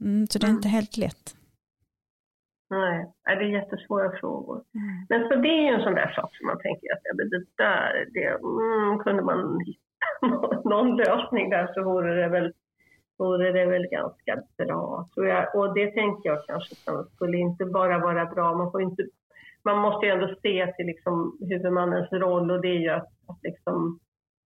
Mm. 0.00 0.26
så 0.26 0.38
det 0.38 0.46
är 0.46 0.50
inte 0.50 0.68
helt 0.68 0.96
lätt. 0.96 1.34
Nej, 2.70 3.06
det 3.24 3.30
är 3.30 3.40
jättesvåra 3.40 4.18
frågor. 4.20 4.62
Mm. 4.74 5.06
Men 5.08 5.28
så 5.28 5.34
det 5.34 5.48
är 5.48 5.62
ju 5.62 5.74
en 5.74 5.82
sån 5.82 5.94
där 5.94 6.12
sak 6.16 6.36
som 6.36 6.46
man 6.46 6.58
tänker 6.58 6.92
att 6.92 7.00
ja, 7.02 7.24
det 7.24 7.44
där, 7.56 8.06
det, 8.14 8.26
mm, 8.26 8.98
kunde 8.98 9.22
man 9.22 9.60
hitta 9.60 10.60
någon 10.68 10.96
lösning 10.96 11.50
där 11.50 11.72
så 11.74 11.82
vore 11.82 12.14
det 12.14 12.28
väl, 12.28 12.52
vore 13.18 13.52
det 13.52 13.66
väl 13.66 13.86
ganska 13.86 14.42
bra. 14.58 15.06
Så 15.14 15.24
jag, 15.24 15.54
och 15.54 15.74
det 15.74 15.90
tänker 15.90 16.28
jag 16.28 16.46
kanske 16.46 16.74
skulle 17.14 17.36
inte 17.36 17.64
bara 17.64 17.98
vara 17.98 18.24
bra, 18.24 18.54
man, 18.54 18.70
får 18.70 18.82
inte, 18.82 19.02
man 19.64 19.78
måste 19.78 20.06
ju 20.06 20.12
ändå 20.12 20.34
se 20.42 20.72
till 20.72 20.86
liksom 20.86 21.38
huvudmannens 21.40 22.12
roll 22.12 22.50
och 22.50 22.60
det 22.60 22.68
är 22.68 22.80
ju 22.80 22.90
att, 22.90 23.10
att 23.28 23.42
liksom 23.42 23.98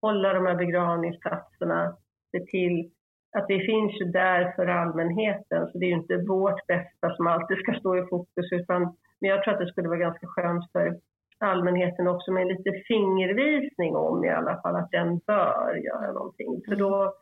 hålla 0.02 0.32
de 0.32 0.46
här 0.46 0.54
begravningsplatserna, 0.54 1.96
se 2.30 2.40
till 2.40 2.90
att 3.32 3.44
vi 3.48 3.58
finns 3.66 4.00
ju 4.00 4.04
där 4.04 4.52
för 4.56 4.66
allmänheten, 4.66 5.68
så 5.72 5.78
det 5.78 5.86
är 5.86 5.88
ju 5.88 5.94
inte 5.94 6.16
vårt 6.16 6.66
bästa 6.66 7.16
som 7.16 7.26
alltid 7.26 7.58
ska 7.58 7.72
stå 7.74 7.96
i 7.96 8.06
fokus, 8.06 8.52
utan 8.52 8.96
men 9.20 9.30
jag 9.30 9.42
tror 9.42 9.54
att 9.54 9.60
det 9.60 9.72
skulle 9.72 9.88
vara 9.88 9.98
ganska 9.98 10.26
skönt 10.26 10.72
för 10.72 11.00
allmänheten 11.38 12.08
också 12.08 12.32
med 12.32 12.46
lite 12.46 12.70
fingervisning 12.88 13.96
om 13.96 14.24
i 14.24 14.28
alla 14.28 14.62
fall 14.62 14.76
att 14.76 14.90
den 14.90 15.18
bör 15.18 15.74
göra 15.74 16.12
någonting. 16.12 16.62
För 16.68 16.76
då, 16.76 17.14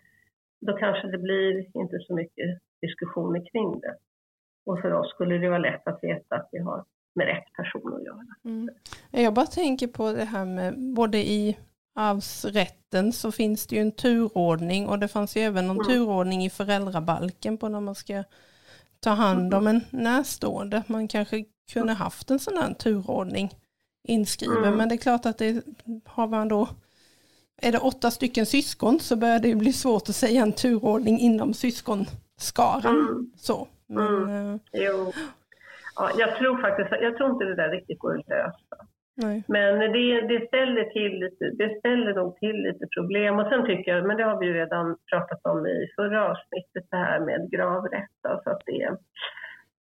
då 0.61 0.77
kanske 0.77 1.09
det 1.09 1.19
blir 1.19 1.67
inte 1.75 1.99
så 1.99 2.15
mycket 2.15 2.59
diskussioner 2.81 3.51
kring 3.53 3.81
det. 3.81 3.95
Och 4.67 4.81
för 4.81 4.93
oss 4.93 5.11
skulle 5.11 5.39
det 5.39 5.49
vara 5.49 5.59
lätt 5.59 5.89
att 5.89 5.99
veta 6.03 6.37
att 6.37 6.49
vi 6.53 6.59
har 6.59 6.85
med 7.15 7.27
rätt 7.27 7.53
person 7.53 7.95
att 7.95 8.05
göra. 8.05 8.27
Mm. 8.45 8.69
Jag 9.11 9.35
bara 9.35 9.47
tänker 9.47 9.87
på 9.87 10.13
det 10.13 10.25
här 10.25 10.45
med 10.45 10.95
både 10.97 11.19
i 11.19 11.59
arvsrätten 11.99 13.13
så 13.13 13.33
finns 13.33 13.67
det 13.67 13.77
ju 13.77 13.83
en 13.83 13.93
turordning 13.93 14.89
och 14.89 14.99
det 14.99 15.09
fanns 15.09 15.37
ju 15.37 15.41
även 15.41 15.67
någon 15.67 15.77
mm. 15.77 15.87
turordning 15.87 16.45
i 16.45 16.51
föräldrabalken 16.51 17.59
på 17.59 17.69
när 17.69 17.81
man 17.81 17.95
ska 17.95 18.25
ta 19.01 19.11
hand 19.11 19.55
om 19.55 19.67
en 19.67 19.81
närstående. 19.91 20.83
Man 20.87 21.09
kanske 21.09 21.45
kunde 21.73 21.93
haft 21.93 22.31
en 22.31 22.39
sån 22.39 22.57
här 22.57 22.75
turordning 22.75 23.55
inskriven 24.09 24.65
mm. 24.65 24.77
men 24.77 24.89
det 24.89 24.95
är 24.95 24.97
klart 24.97 25.27
att 25.27 25.39
det 25.39 25.65
har 26.05 26.27
man 26.27 26.49
då 26.49 26.69
är 27.63 27.73
det 27.73 27.79
åtta 27.79 28.11
stycken 28.11 28.47
syskon 28.47 29.01
så 29.01 29.17
börjar 29.17 29.39
det 29.39 29.55
bli 29.55 29.73
svårt 29.73 30.09
att 30.09 30.17
säga 30.17 30.43
en 30.43 30.53
turordning 30.53 31.19
inom 31.19 31.55
syskonskaran. 31.55 32.95
Mm. 32.95 33.33
Så. 33.37 33.69
Men, 33.87 34.23
mm. 34.23 34.55
Äh, 34.55 34.61
jo. 34.73 35.13
Ja, 35.97 36.11
jag 36.19 36.37
tror 36.39 36.61
faktiskt 36.61 36.89
jag 37.03 37.17
tror 37.17 37.31
inte 37.31 37.45
det 37.45 37.57
där 37.57 37.71
riktigt 37.71 37.99
går 37.99 38.19
att 38.19 38.29
lösa. 38.29 38.87
Nej. 39.23 39.45
Men 39.49 39.79
det, 39.79 40.21
det, 40.21 40.47
ställer 40.47 40.85
till 40.85 41.21
lite, 41.21 41.45
det 41.51 41.79
ställer 41.79 42.15
nog 42.15 42.37
till 42.37 42.57
lite 42.63 42.87
problem. 42.97 43.39
Och 43.39 43.49
sen 43.49 43.67
tycker 43.67 43.95
jag, 43.95 44.07
men 44.07 44.17
det 44.17 44.25
har 44.25 44.39
vi 44.41 44.47
ju 44.47 44.53
redan 44.53 44.97
pratat 45.11 45.41
om 45.47 45.67
i 45.67 45.89
förra 45.97 46.31
avsnittet, 46.31 46.85
det 46.91 46.97
här 46.97 47.21
med 47.21 47.51
gravrätt. 47.51 48.19
Alltså 48.29 48.51
att 48.51 48.63
det, 48.67 48.97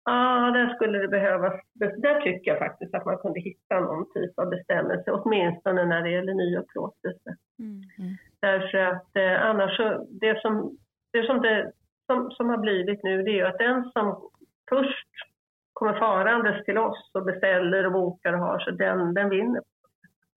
ja, 0.05 0.51
där 0.55 0.75
skulle 0.75 0.99
det 0.99 1.09
behövas, 1.09 1.55
där 1.75 2.21
tycker 2.21 2.51
jag 2.51 2.59
faktiskt 2.59 2.95
att 2.95 3.05
man 3.05 3.19
kunde 3.19 3.41
hitta 3.41 3.81
någon 3.81 4.13
typ 4.13 4.39
av 4.39 4.51
bestämmelse, 4.51 5.11
åtminstone 5.11 5.85
när 5.85 6.03
det 6.03 6.11
gäller 6.11 6.35
nyupplåtelse. 6.35 7.37
Mm. 7.59 7.83
Mm. 7.99 8.15
Därför 8.41 8.79
att 8.79 9.17
eh, 9.17 9.45
annars 9.45 9.77
så, 9.77 10.07
det 10.11 10.41
som, 10.41 10.79
det 11.13 11.27
som, 11.27 11.43
det, 11.43 11.73
som, 12.07 12.31
som 12.31 12.49
har 12.49 12.59
blivit 12.59 13.03
nu, 13.03 13.23
det 13.23 13.31
är 13.31 13.35
ju 13.35 13.47
att 13.47 13.59
den 13.59 13.91
som 13.93 14.31
först 14.69 15.32
kommer 15.73 15.99
farandes 15.99 16.65
till 16.65 16.79
oss 16.79 17.11
och 17.15 17.25
beställer 17.25 17.87
och 17.87 17.93
bokar 17.93 18.33
och 18.33 18.39
har, 18.39 18.59
så 18.59 18.71
den, 18.71 19.15
den 19.15 19.31
vinner. 19.31 19.63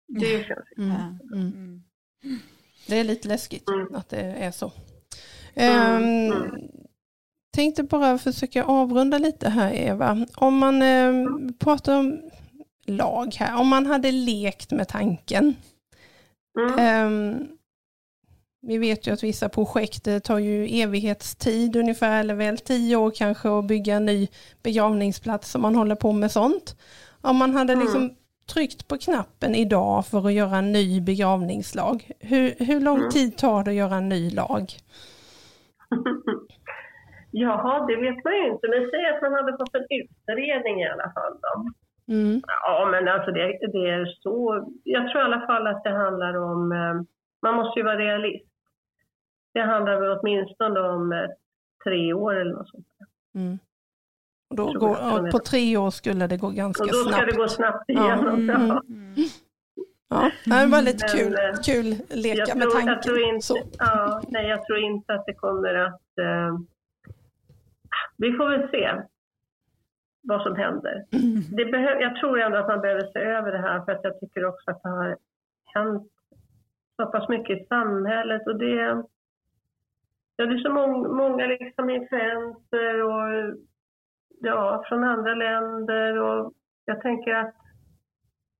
Det 0.07 0.35
mm. 0.35 0.43
känns 0.43 0.65
mm. 0.77 0.91
Mm. 1.33 1.53
mm. 1.53 1.81
Det 2.87 2.99
är 2.99 3.03
lite 3.03 3.27
läskigt 3.27 3.69
mm. 3.69 3.95
att 3.95 4.09
det 4.09 4.21
är 4.21 4.51
så. 4.51 4.71
Um, 5.55 6.69
tänkte 7.55 7.83
bara 7.83 8.17
försöka 8.17 8.63
avrunda 8.63 9.17
lite 9.17 9.49
här 9.49 9.73
Eva. 9.73 10.25
Om 10.35 10.57
man 10.57 10.81
um, 10.81 11.53
pratar 11.59 11.99
om 11.99 12.21
lag 12.85 13.35
här, 13.39 13.59
om 13.59 13.67
man 13.67 13.85
hade 13.85 14.11
lekt 14.11 14.71
med 14.71 14.87
tanken. 14.87 15.55
Um, 16.79 17.47
vi 18.67 18.77
vet 18.77 19.07
ju 19.07 19.11
att 19.11 19.23
vissa 19.23 19.49
projekt 19.49 20.23
tar 20.23 20.39
ju 20.39 20.81
evighetstid 20.81 21.75
ungefär, 21.75 22.19
eller 22.19 22.35
väl 22.35 22.57
tio 22.57 22.95
år 22.95 23.11
kanske, 23.15 23.49
att 23.49 23.67
bygga 23.67 23.95
en 23.95 24.05
ny 24.05 24.27
begravningsplats 24.63 25.55
om 25.55 25.61
man 25.61 25.75
håller 25.75 25.95
på 25.95 26.11
med 26.11 26.31
sånt. 26.31 26.75
Om 27.21 27.37
man 27.37 27.53
hade 27.53 27.73
mm. 27.73 27.85
liksom 27.85 28.15
tryckt 28.53 28.87
på 28.87 28.97
knappen 28.97 29.55
idag 29.55 30.05
för 30.05 30.27
att 30.27 30.33
göra 30.33 30.57
en 30.57 30.71
ny 30.71 31.01
begravningslag, 31.01 32.11
hur, 32.19 32.65
hur 32.65 32.81
lång 32.81 32.97
mm. 32.97 33.09
tid 33.09 33.37
tar 33.37 33.63
det 33.63 33.71
att 33.71 33.75
göra 33.75 33.95
en 33.95 34.09
ny 34.09 34.29
lag? 34.29 34.65
Jaha, 37.31 37.85
det 37.87 37.95
vet 37.95 38.23
man 38.23 38.33
ju 38.33 38.47
inte, 38.51 38.67
men 38.67 38.89
säg 38.91 39.05
att 39.05 39.21
man 39.21 39.33
hade 39.33 39.57
fått 39.57 39.75
en 39.75 39.87
utredning 39.99 40.81
i 40.81 40.89
alla 40.89 41.11
fall. 41.15 41.33
Då. 41.41 41.53
Mm. 42.13 42.41
Ja, 42.47 42.87
men 42.91 43.07
alltså 43.07 43.31
det, 43.31 43.45
det, 43.73 43.89
är 43.89 44.05
så. 44.05 44.65
Jag 44.83 45.11
tror 45.11 45.21
i 45.21 45.25
alla 45.25 45.47
fall 45.47 45.67
att 45.67 45.83
det 45.83 45.89
handlar 45.89 46.37
om, 46.37 46.71
eh, 46.71 46.95
man 47.41 47.55
måste 47.55 47.79
ju 47.79 47.83
vara 47.85 47.97
realist. 47.97 48.54
Det 49.55 49.61
handlar 49.61 49.99
väl 49.99 50.17
åtminstone 50.19 50.79
om 50.79 51.11
eh, 51.11 51.29
tre 51.83 52.13
år 52.13 52.35
eller 52.35 52.53
något 52.53 52.69
sånt. 52.69 52.87
Mm. 53.35 53.59
Och 54.49 54.55
då 54.55 54.65
går, 54.65 55.31
på 55.31 55.39
tre 55.39 55.77
år 55.77 55.91
skulle 55.91 56.27
det 56.27 56.37
gå 56.37 56.49
ganska 56.49 56.83
snabbt. 56.83 57.05
Och 57.05 57.11
då 57.11 57.17
ska 57.17 57.25
det 57.25 57.37
gå 57.37 57.47
snabbt 57.47 57.89
igenom. 57.89 58.49
Ja. 58.49 58.81
Mm. 58.89 59.15
Ja, 60.09 60.31
det 60.45 60.71
var 60.71 60.81
lite 60.81 61.07
kul, 61.17 61.33
Men, 61.33 61.53
eh, 61.53 61.61
kul 61.65 61.87
leka 62.09 62.45
tror, 62.45 62.59
med 62.59 62.69
tanken. 62.69 62.87
Jag 62.87 63.01
tror, 63.03 63.19
inte, 63.21 63.53
ja, 63.79 64.21
nej, 64.27 64.47
jag 64.47 64.65
tror 64.65 64.79
inte 64.79 65.13
att 65.13 65.25
det 65.25 65.33
kommer 65.33 65.73
att... 65.73 66.01
Uh, 66.21 66.59
vi 68.17 68.31
får 68.31 68.49
väl 68.49 68.69
se 68.71 69.01
vad 70.21 70.41
som 70.41 70.55
händer. 70.55 71.05
Mm. 71.11 71.41
Det 71.57 71.65
behöv, 71.65 72.01
jag 72.01 72.15
tror 72.15 72.39
ändå 72.39 72.57
att 72.57 72.67
man 72.67 72.81
behöver 72.81 73.05
se 73.13 73.19
över 73.19 73.51
det 73.51 73.57
här 73.57 73.85
för 73.85 73.91
att 73.91 74.03
jag 74.03 74.19
tycker 74.19 74.45
också 74.45 74.71
att 74.71 74.83
det 74.83 74.89
har 74.89 75.17
hänt 75.65 76.11
så 76.95 77.05
pass 77.05 77.29
mycket 77.29 77.61
i 77.61 77.65
samhället 77.65 78.47
och 78.47 78.59
det, 78.59 79.03
Ja, 80.35 80.45
det 80.45 80.53
är 80.53 80.57
så 80.57 80.73
många, 80.73 81.07
många 81.07 81.45
liksom 81.45 81.89
influenser 81.89 83.03
och 83.03 83.55
ja, 84.41 84.83
från 84.87 85.03
andra 85.03 85.35
länder 85.35 86.17
och 86.17 86.53
jag 86.85 87.01
tänker 87.01 87.33
att 87.33 87.55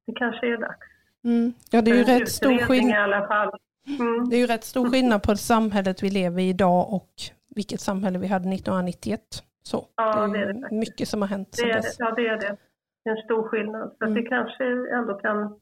det 0.07 0.13
kanske 0.13 0.47
är 0.47 0.57
dags. 0.57 0.87
Mm. 1.23 1.53
Ja, 1.71 1.81
det 1.81 1.91
är 1.91 1.95
ju 1.95 2.03
rätt 2.03 2.29
stor 2.29 2.57
skillnad. 2.57 3.59
Mm. 3.99 4.29
Det 4.29 4.35
är 4.35 4.39
ju 4.39 4.47
rätt 4.47 4.63
stor 4.63 4.89
skillnad 4.89 5.23
på 5.23 5.35
samhället 5.35 6.03
vi 6.03 6.09
lever 6.09 6.41
i 6.41 6.49
idag 6.49 6.93
och 6.93 7.09
vilket 7.55 7.79
samhälle 7.79 8.19
vi 8.19 8.27
hade 8.27 8.49
1991. 8.49 9.21
Så, 9.63 9.87
ja, 9.95 10.27
det 10.27 10.39
är, 10.39 10.53
det 10.53 10.67
är 10.67 10.79
mycket 10.79 11.07
som 11.07 11.21
har 11.21 11.29
hänt 11.29 11.55
sedan 11.55 11.67
dess. 11.67 11.95
Ja, 11.99 12.11
det 12.11 12.27
är 12.27 12.37
det. 12.37 12.57
Det 13.03 13.09
är 13.09 13.15
en 13.15 13.23
stor 13.23 13.47
skillnad. 13.47 13.95
Så 13.99 14.05
mm. 14.05 14.23
det 14.23 14.29
kanske 14.29 14.63
ändå 14.97 15.13
kan... 15.13 15.59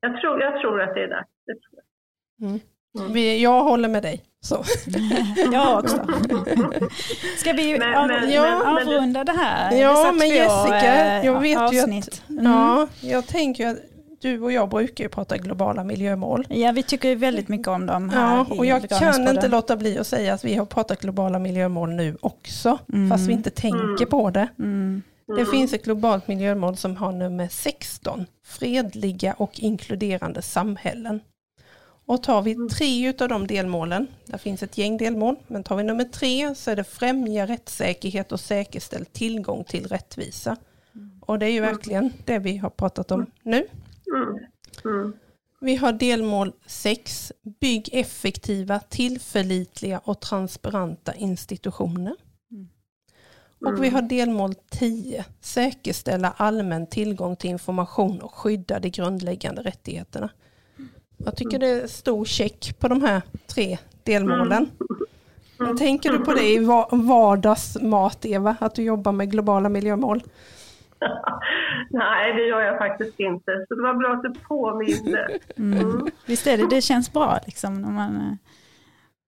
Jag 0.00 0.20
tror, 0.20 0.40
jag 0.40 0.60
tror 0.60 0.80
att 0.80 0.94
det 0.94 1.02
är 1.02 1.08
dags. 1.08 1.30
Det 1.46 1.52
tror 1.52 1.74
jag. 1.74 2.48
Mm. 2.48 2.60
Mm. 2.98 3.12
Vi, 3.12 3.42
jag 3.42 3.64
håller 3.64 3.88
med 3.88 4.02
dig. 4.02 4.22
Så. 4.40 4.64
jag 5.52 5.78
också. 5.78 5.96
Ska 7.38 7.52
vi 7.52 7.78
men, 7.78 8.08
men, 8.08 8.30
ja, 8.30 8.80
avrunda 8.80 9.24
det 9.24 9.32
här? 9.32 9.72
Ja, 9.72 10.12
men 10.18 10.28
Jessica, 10.28 11.24
jag 11.24 11.40
vet 11.40 11.58
avsnitt. 11.58 12.22
ju 12.28 12.36
att, 12.36 12.40
mm. 12.40 12.52
ja, 12.52 12.86
jag 13.00 13.26
tänker 13.26 13.66
att 13.66 13.78
du 14.20 14.40
och 14.40 14.52
jag 14.52 14.68
brukar 14.68 15.04
ju 15.04 15.08
prata 15.08 15.36
globala 15.36 15.84
miljömål. 15.84 16.46
Ja, 16.48 16.72
vi 16.72 16.82
tycker 16.82 17.16
väldigt 17.16 17.48
mycket 17.48 17.68
om 17.68 17.86
dem 17.86 18.10
här. 18.10 18.36
Ja, 18.36 18.46
och 18.50 18.66
jag 18.66 18.88
kan 18.88 19.28
inte 19.28 19.48
låta 19.48 19.76
bli 19.76 19.98
att 19.98 20.06
säga 20.06 20.34
att 20.34 20.44
vi 20.44 20.54
har 20.54 20.66
pratat 20.66 21.00
globala 21.00 21.38
miljömål 21.38 21.90
nu 21.90 22.16
också, 22.20 22.78
mm. 22.92 23.10
fast 23.10 23.28
vi 23.28 23.32
inte 23.32 23.50
tänker 23.50 23.78
mm. 23.78 24.08
på 24.10 24.30
det. 24.30 24.48
Mm. 24.58 25.02
Det 25.36 25.46
finns 25.46 25.72
ett 25.72 25.84
globalt 25.84 26.28
miljömål 26.28 26.76
som 26.76 26.96
har 26.96 27.12
nummer 27.12 27.48
16, 27.50 28.26
fredliga 28.46 29.34
och 29.38 29.60
inkluderande 29.60 30.42
samhällen. 30.42 31.20
Och 32.08 32.22
tar 32.22 32.42
vi 32.42 32.52
mm. 32.52 32.68
tre 32.68 33.08
av 33.08 33.28
de 33.28 33.46
delmålen, 33.46 34.06
där 34.24 34.38
finns 34.38 34.62
ett 34.62 34.78
gäng 34.78 34.96
delmål, 34.96 35.36
men 35.46 35.64
tar 35.64 35.76
vi 35.76 35.82
nummer 35.82 36.04
tre 36.04 36.54
så 36.54 36.70
är 36.70 36.76
det 36.76 36.84
främja 36.84 37.46
rättssäkerhet 37.46 38.32
och 38.32 38.40
säkerställ 38.40 39.06
tillgång 39.06 39.64
till 39.64 39.86
rättvisa. 39.86 40.56
Mm. 40.94 41.10
Och 41.20 41.38
det 41.38 41.46
är 41.46 41.50
ju 41.50 41.58
mm. 41.58 41.70
verkligen 41.70 42.12
det 42.24 42.38
vi 42.38 42.56
har 42.56 42.70
pratat 42.70 43.10
om 43.10 43.26
nu. 43.42 43.66
Vi 45.60 45.76
har 45.76 45.92
delmål 45.92 46.52
6, 46.66 47.32
bygg 47.60 47.88
effektiva, 47.92 48.78
tillförlitliga 48.78 49.98
och 49.98 50.20
transparenta 50.20 51.14
institutioner. 51.14 52.16
Och 53.60 53.84
vi 53.84 53.88
har 53.88 54.02
delmål 54.02 54.54
10, 54.70 55.24
säkerställa 55.40 56.34
allmän 56.36 56.86
tillgång 56.86 57.36
till 57.36 57.50
information 57.50 58.20
och 58.20 58.34
skydda 58.34 58.80
de 58.80 58.90
grundläggande 58.90 59.62
rättigheterna. 59.62 60.30
Jag 61.24 61.36
tycker 61.36 61.58
det 61.58 61.66
är 61.68 61.86
stor 61.86 62.24
check 62.24 62.78
på 62.78 62.88
de 62.88 63.02
här 63.02 63.22
tre 63.46 63.78
delmålen. 64.02 64.70
Mm. 65.60 65.76
Tänker 65.76 66.12
du 66.12 66.18
på 66.18 66.32
det 66.32 66.52
i 66.52 66.58
vardagsmat, 66.90 68.24
Eva, 68.24 68.56
att 68.60 68.74
du 68.74 68.82
jobbar 68.82 69.12
med 69.12 69.30
globala 69.30 69.68
miljömål? 69.68 70.22
Nej, 71.90 72.32
det 72.32 72.46
gör 72.46 72.60
jag 72.60 72.78
faktiskt 72.78 73.20
inte. 73.20 73.64
Så 73.68 73.74
det 73.74 73.82
var 73.82 73.94
bra 73.94 74.12
att 74.12 74.22
du 74.22 74.40
påminde. 74.40 75.38
Mm. 75.56 75.78
Mm. 75.80 76.06
Visst 76.26 76.46
är 76.46 76.56
det, 76.56 76.66
det 76.70 76.82
känns 76.82 77.12
bra 77.12 77.38
liksom 77.46 77.82
när 77.82 77.90
man, 77.90 78.38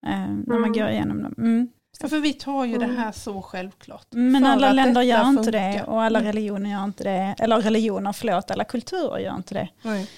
äh, 0.06 0.10
när 0.20 0.46
man 0.46 0.56
mm. 0.56 0.72
går 0.72 0.88
igenom 0.88 1.22
dem. 1.22 1.34
Mm. 1.38 1.68
Ja, 2.02 2.08
för 2.08 2.18
vi 2.18 2.32
tar 2.32 2.64
ju 2.64 2.78
det 2.78 2.86
här 2.86 3.12
så 3.12 3.42
självklart. 3.42 4.06
Men 4.10 4.46
alla 4.46 4.72
länder 4.72 5.02
gör 5.02 5.28
inte 5.28 5.42
funkar. 5.44 5.52
det 5.52 5.84
och 5.86 6.02
alla 6.02 6.18
Mm. 6.18 6.26
religioner 6.32 6.70
gör 6.70 6.84
inte 6.84 7.04
det. 7.04 7.34
Eller 7.38 7.60
religioner, 7.60 8.12
förlåt, 8.12 8.50
alla 8.50 8.64
kulturer 8.64 9.18
gör 9.18 9.36
inte 9.36 9.54
det. 9.54 9.68
Nej. 9.82 10.08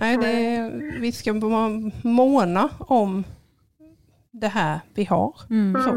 Mm. 0.00 0.20
Nej, 0.20 0.24
det 0.24 0.56
är, 0.56 1.00
vi 1.00 1.12
ska 1.12 1.32
måna 2.04 2.68
om 2.78 3.24
det 4.30 4.46
här 4.46 4.80
vi 4.96 5.04
har. 5.04 5.34
Mm. 5.50 5.82
Så. 5.82 5.90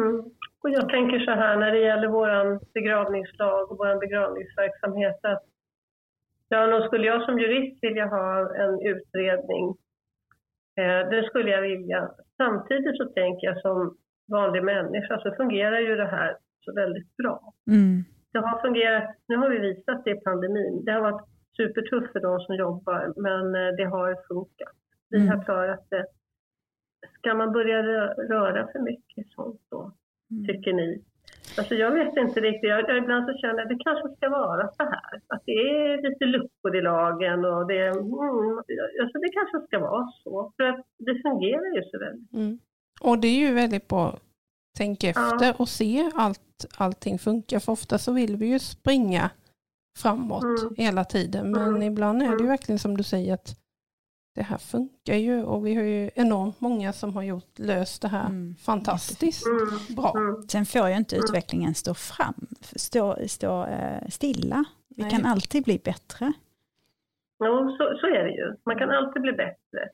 Mm. 0.00 0.20
Och 0.62 0.70
jag 0.70 0.88
tänker 0.88 1.18
så 1.18 1.30
här 1.30 1.56
när 1.56 1.72
det 1.72 1.78
gäller 1.78 2.08
vår 2.08 2.60
begravningslag 2.74 3.70
och 3.70 3.78
vår 3.78 4.00
begravningsverksamhet 4.00 5.18
att 5.22 5.44
ja, 6.48 6.66
nog 6.66 6.82
skulle 6.86 7.06
jag 7.06 7.24
som 7.24 7.38
jurist 7.38 7.78
vilja 7.82 8.06
ha 8.06 8.56
en 8.62 8.74
utredning. 8.92 9.64
Eh, 10.80 11.08
det 11.10 11.22
skulle 11.28 11.50
jag 11.50 11.62
vilja. 11.62 12.10
Samtidigt 12.36 12.96
så 12.96 13.04
tänker 13.04 13.46
jag 13.46 13.60
som 13.60 13.96
vanlig 14.32 14.64
människa 14.64 15.20
så 15.20 15.34
fungerar 15.36 15.80
ju 15.80 15.96
det 15.96 16.10
här 16.16 16.36
så 16.64 16.72
väldigt 16.74 17.16
bra. 17.16 17.52
Mm. 17.70 18.04
Det 18.32 18.38
har 18.38 18.60
fungerat, 18.60 19.14
nu 19.28 19.36
har 19.36 19.48
vi 19.48 19.58
visat 19.58 20.04
det 20.04 20.10
i 20.10 20.20
pandemin. 20.20 20.84
Det 20.84 20.92
har 20.92 21.00
varit 21.00 21.31
supertufft 21.56 22.12
för 22.12 22.20
de 22.20 22.40
som 22.40 22.54
jobbar 22.56 23.12
men 23.16 23.54
eh, 23.54 23.72
det 23.76 23.84
har 23.84 24.16
funkat. 24.28 24.76
Vi 25.10 25.16
Mm. 25.18 25.28
har 25.28 25.44
klarat 25.44 25.86
det. 25.90 26.06
Ska 27.18 27.34
man 27.34 27.52
börja 27.52 27.82
rö- 27.82 28.14
röra 28.28 28.68
för 28.72 28.78
mycket 28.78 29.26
sånt 29.32 29.60
då? 29.70 29.92
Mm. 30.30 30.46
tycker 30.46 30.72
ni? 30.72 31.02
Alltså 31.58 31.74
jag 31.74 31.90
vet 31.90 32.16
inte 32.16 32.40
riktigt. 32.40 32.70
Jag, 32.70 32.88
jag 32.90 32.96
ibland 32.98 33.26
så 33.26 33.32
känner 33.38 33.54
jag 33.54 33.62
att 33.62 33.68
det 33.78 33.84
kanske 33.84 34.16
ska 34.16 34.28
vara 34.28 34.68
så 34.68 34.82
här. 34.84 35.20
Att 35.26 35.42
det 35.46 35.52
är 35.52 36.02
lite 36.10 36.24
luckor 36.24 36.76
i 36.76 36.80
lagen 36.80 37.44
och 37.44 37.66
det, 37.66 37.86
mm, 37.86 38.58
alltså 39.02 39.18
det 39.18 39.28
kanske 39.32 39.66
ska 39.66 39.78
vara 39.78 40.06
så. 40.24 40.52
För 40.56 40.64
att 40.64 40.86
det 40.98 41.22
fungerar 41.22 41.76
ju 41.76 41.82
så 41.90 41.98
väl. 41.98 42.18
Mm. 42.42 42.58
Och 43.02 43.18
det 43.18 43.28
är 43.28 43.48
ju 43.48 43.54
väldigt 43.54 43.88
bra 43.88 44.08
att 44.08 44.20
tänka 44.78 45.08
efter 45.08 45.46
Ja. 45.46 45.54
och 45.58 45.68
se 45.68 46.10
allt 46.14 46.66
allting 46.78 47.18
funkar. 47.18 47.58
För 47.58 47.72
ofta 47.72 47.98
så 47.98 48.12
vill 48.12 48.36
vi 48.36 48.46
ju 48.46 48.58
springa 48.58 49.30
framåt 49.98 50.42
Mm. 50.44 50.74
hela 50.76 51.04
tiden. 51.04 51.50
Men 51.50 51.68
Mm. 51.68 51.82
ibland 51.82 52.22
är 52.22 52.26
det 52.26 52.30
ju 52.32 52.34
Mm. 52.36 52.48
verkligen 52.48 52.78
som 52.78 52.96
du 52.96 53.02
säger 53.02 53.34
att 53.34 53.58
det 54.34 54.42
här 54.42 54.58
funkar 54.58 55.14
ju 55.14 55.42
och 55.44 55.66
vi 55.66 55.74
har 55.74 55.82
ju 55.82 56.10
enormt 56.14 56.60
många 56.60 56.92
som 56.92 57.14
har 57.16 57.22
gjort, 57.22 57.58
löst 57.58 58.02
det 58.02 58.08
här 58.08 58.26
Mm. 58.26 58.54
fantastiskt 58.54 59.46
Mm. 59.46 59.96
bra. 59.96 60.12
Mm. 60.16 60.42
Sen 60.48 60.64
får 60.66 60.88
ju 60.88 60.96
inte 60.96 61.16
utvecklingen 61.16 61.74
stå 61.74 61.94
fram, 61.94 62.46
stå, 62.60 63.16
stå 63.26 63.64
eh, 63.66 64.08
stilla. 64.08 64.64
Vi 64.96 65.02
Nej. 65.02 65.10
kan 65.10 65.26
alltid 65.26 65.64
bli 65.64 65.78
bättre. 65.84 66.32
Jo, 67.44 67.76
så, 67.78 67.84
så 68.00 68.06
är 68.06 68.24
det 68.24 68.30
ju. 68.30 68.56
Man 68.66 68.78
kan 68.78 68.90
alltid 68.90 69.22
bli 69.22 69.32
bättre. 69.32 69.88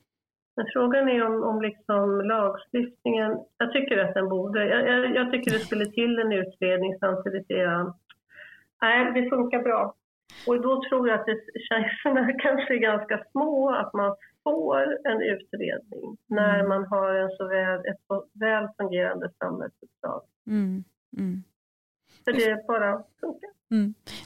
Men 0.56 0.66
frågan 0.72 1.08
är 1.08 1.26
om, 1.26 1.42
om 1.42 1.62
liksom 1.62 2.20
lagstiftningen, 2.20 3.30
jag 3.58 3.72
tycker 3.72 3.98
att 3.98 4.14
den 4.14 4.28
borde, 4.28 4.66
jag, 4.68 4.88
jag, 4.88 5.16
jag 5.16 5.32
tycker 5.32 5.50
det 5.50 5.58
skulle 5.58 5.86
till 5.86 6.18
en 6.18 6.32
utredning 6.32 6.98
samtidigt 7.00 7.50
är 7.50 7.62
jag, 7.62 7.94
nej 8.82 9.12
det 9.22 9.30
funkar 9.30 9.62
bra. 9.62 9.94
Och 10.46 10.62
då 10.62 10.82
tror 10.88 11.08
jag 11.08 11.20
att 11.20 11.26
det, 11.26 11.36
chanserna 11.70 12.32
kanske 12.42 12.74
är 12.74 12.78
ganska 12.78 13.24
små 13.30 13.70
att 13.70 13.92
man 13.94 14.16
får 14.44 14.82
en 15.08 15.22
utredning 15.22 16.16
när 16.26 16.54
Mm. 16.54 16.68
man 16.68 16.84
har 16.86 17.14
en 17.14 17.30
så 17.30 17.48
väl, 17.48 17.80
ett 17.80 18.00
så 18.08 18.24
väl 18.32 18.68
fungerande 18.76 19.30
samhällsuppdrag. 19.38 20.22
Mm. 20.46 20.84
Mm. 21.18 21.42
För 22.24 22.32
det 22.32 22.66
bara 22.66 23.02
funkar. 23.20 23.50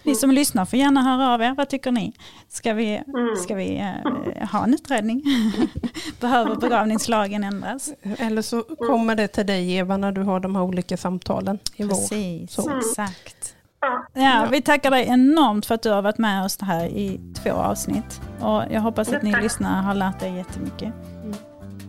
Ni 0.04 0.14
som 0.14 0.30
lyssnar 0.30 0.64
får 0.64 0.78
gärna 0.78 1.00
höra 1.02 1.34
av 1.34 1.42
er, 1.42 1.54
vad 1.56 1.68
tycker 1.68 1.92
ni? 1.92 2.12
Ska 2.48 2.72
vi, 2.74 3.02
Mm. 3.06 3.36
ska 3.36 3.54
vi 3.54 3.78
eh, 3.78 4.48
ha 4.52 4.64
en 4.64 4.74
utredning? 4.74 5.22
Behöver 6.20 6.56
begravningslagen 6.56 7.44
ändras? 7.44 7.94
Eller 8.18 8.42
så 8.42 8.62
kommer 8.62 9.14
det 9.14 9.28
till 9.28 9.46
dig 9.46 9.76
Eva 9.76 9.96
när 9.96 10.12
du 10.12 10.20
har 10.20 10.40
de 10.40 10.56
här 10.56 10.62
olika 10.62 10.96
samtalen 10.96 11.58
i 11.76 11.82
vår. 11.82 11.88
Precis, 11.88 12.58
exakt. 12.76 13.51
Ja. 13.82 14.06
Ja, 14.12 14.46
vi 14.50 14.62
tackar 14.62 14.90
dig 14.90 15.06
enormt 15.08 15.66
för 15.66 15.74
att 15.74 15.82
du 15.82 15.90
har 15.90 16.02
varit 16.02 16.18
med 16.18 16.44
oss 16.44 16.58
här 16.60 16.84
i 16.84 17.20
två 17.42 17.50
avsnitt. 17.52 18.20
Och 18.40 18.62
jag 18.70 18.80
hoppas 18.80 19.12
att 19.12 19.22
ni 19.22 19.32
Tack. 19.32 19.42
lyssnare 19.42 19.82
har 19.82 19.94
lärt 19.94 20.22
er 20.22 20.26
jättemycket. 20.36 20.92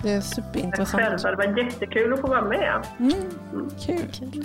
Det 0.03 0.13
är 0.13 0.21
Tack 0.21 0.33
superintressant. 0.33 1.03
själva, 1.03 1.29
det 1.31 1.35
var 1.47 1.57
jättekul 1.63 2.13
att 2.13 2.21
få 2.21 2.27
vara 2.27 2.41
med. 2.41 2.81
Mm. 2.99 3.13
Kul. 3.85 4.43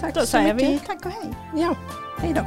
Tack 0.00 0.14
Då 0.14 0.20
så 0.20 0.26
säger 0.26 0.54
mycket. 0.54 0.70
vi 0.70 0.78
tack 0.78 1.06
och 1.06 1.12
hej. 1.12 1.34
Ja, 1.54 1.74
hej 2.20 2.32
då. 2.34 2.40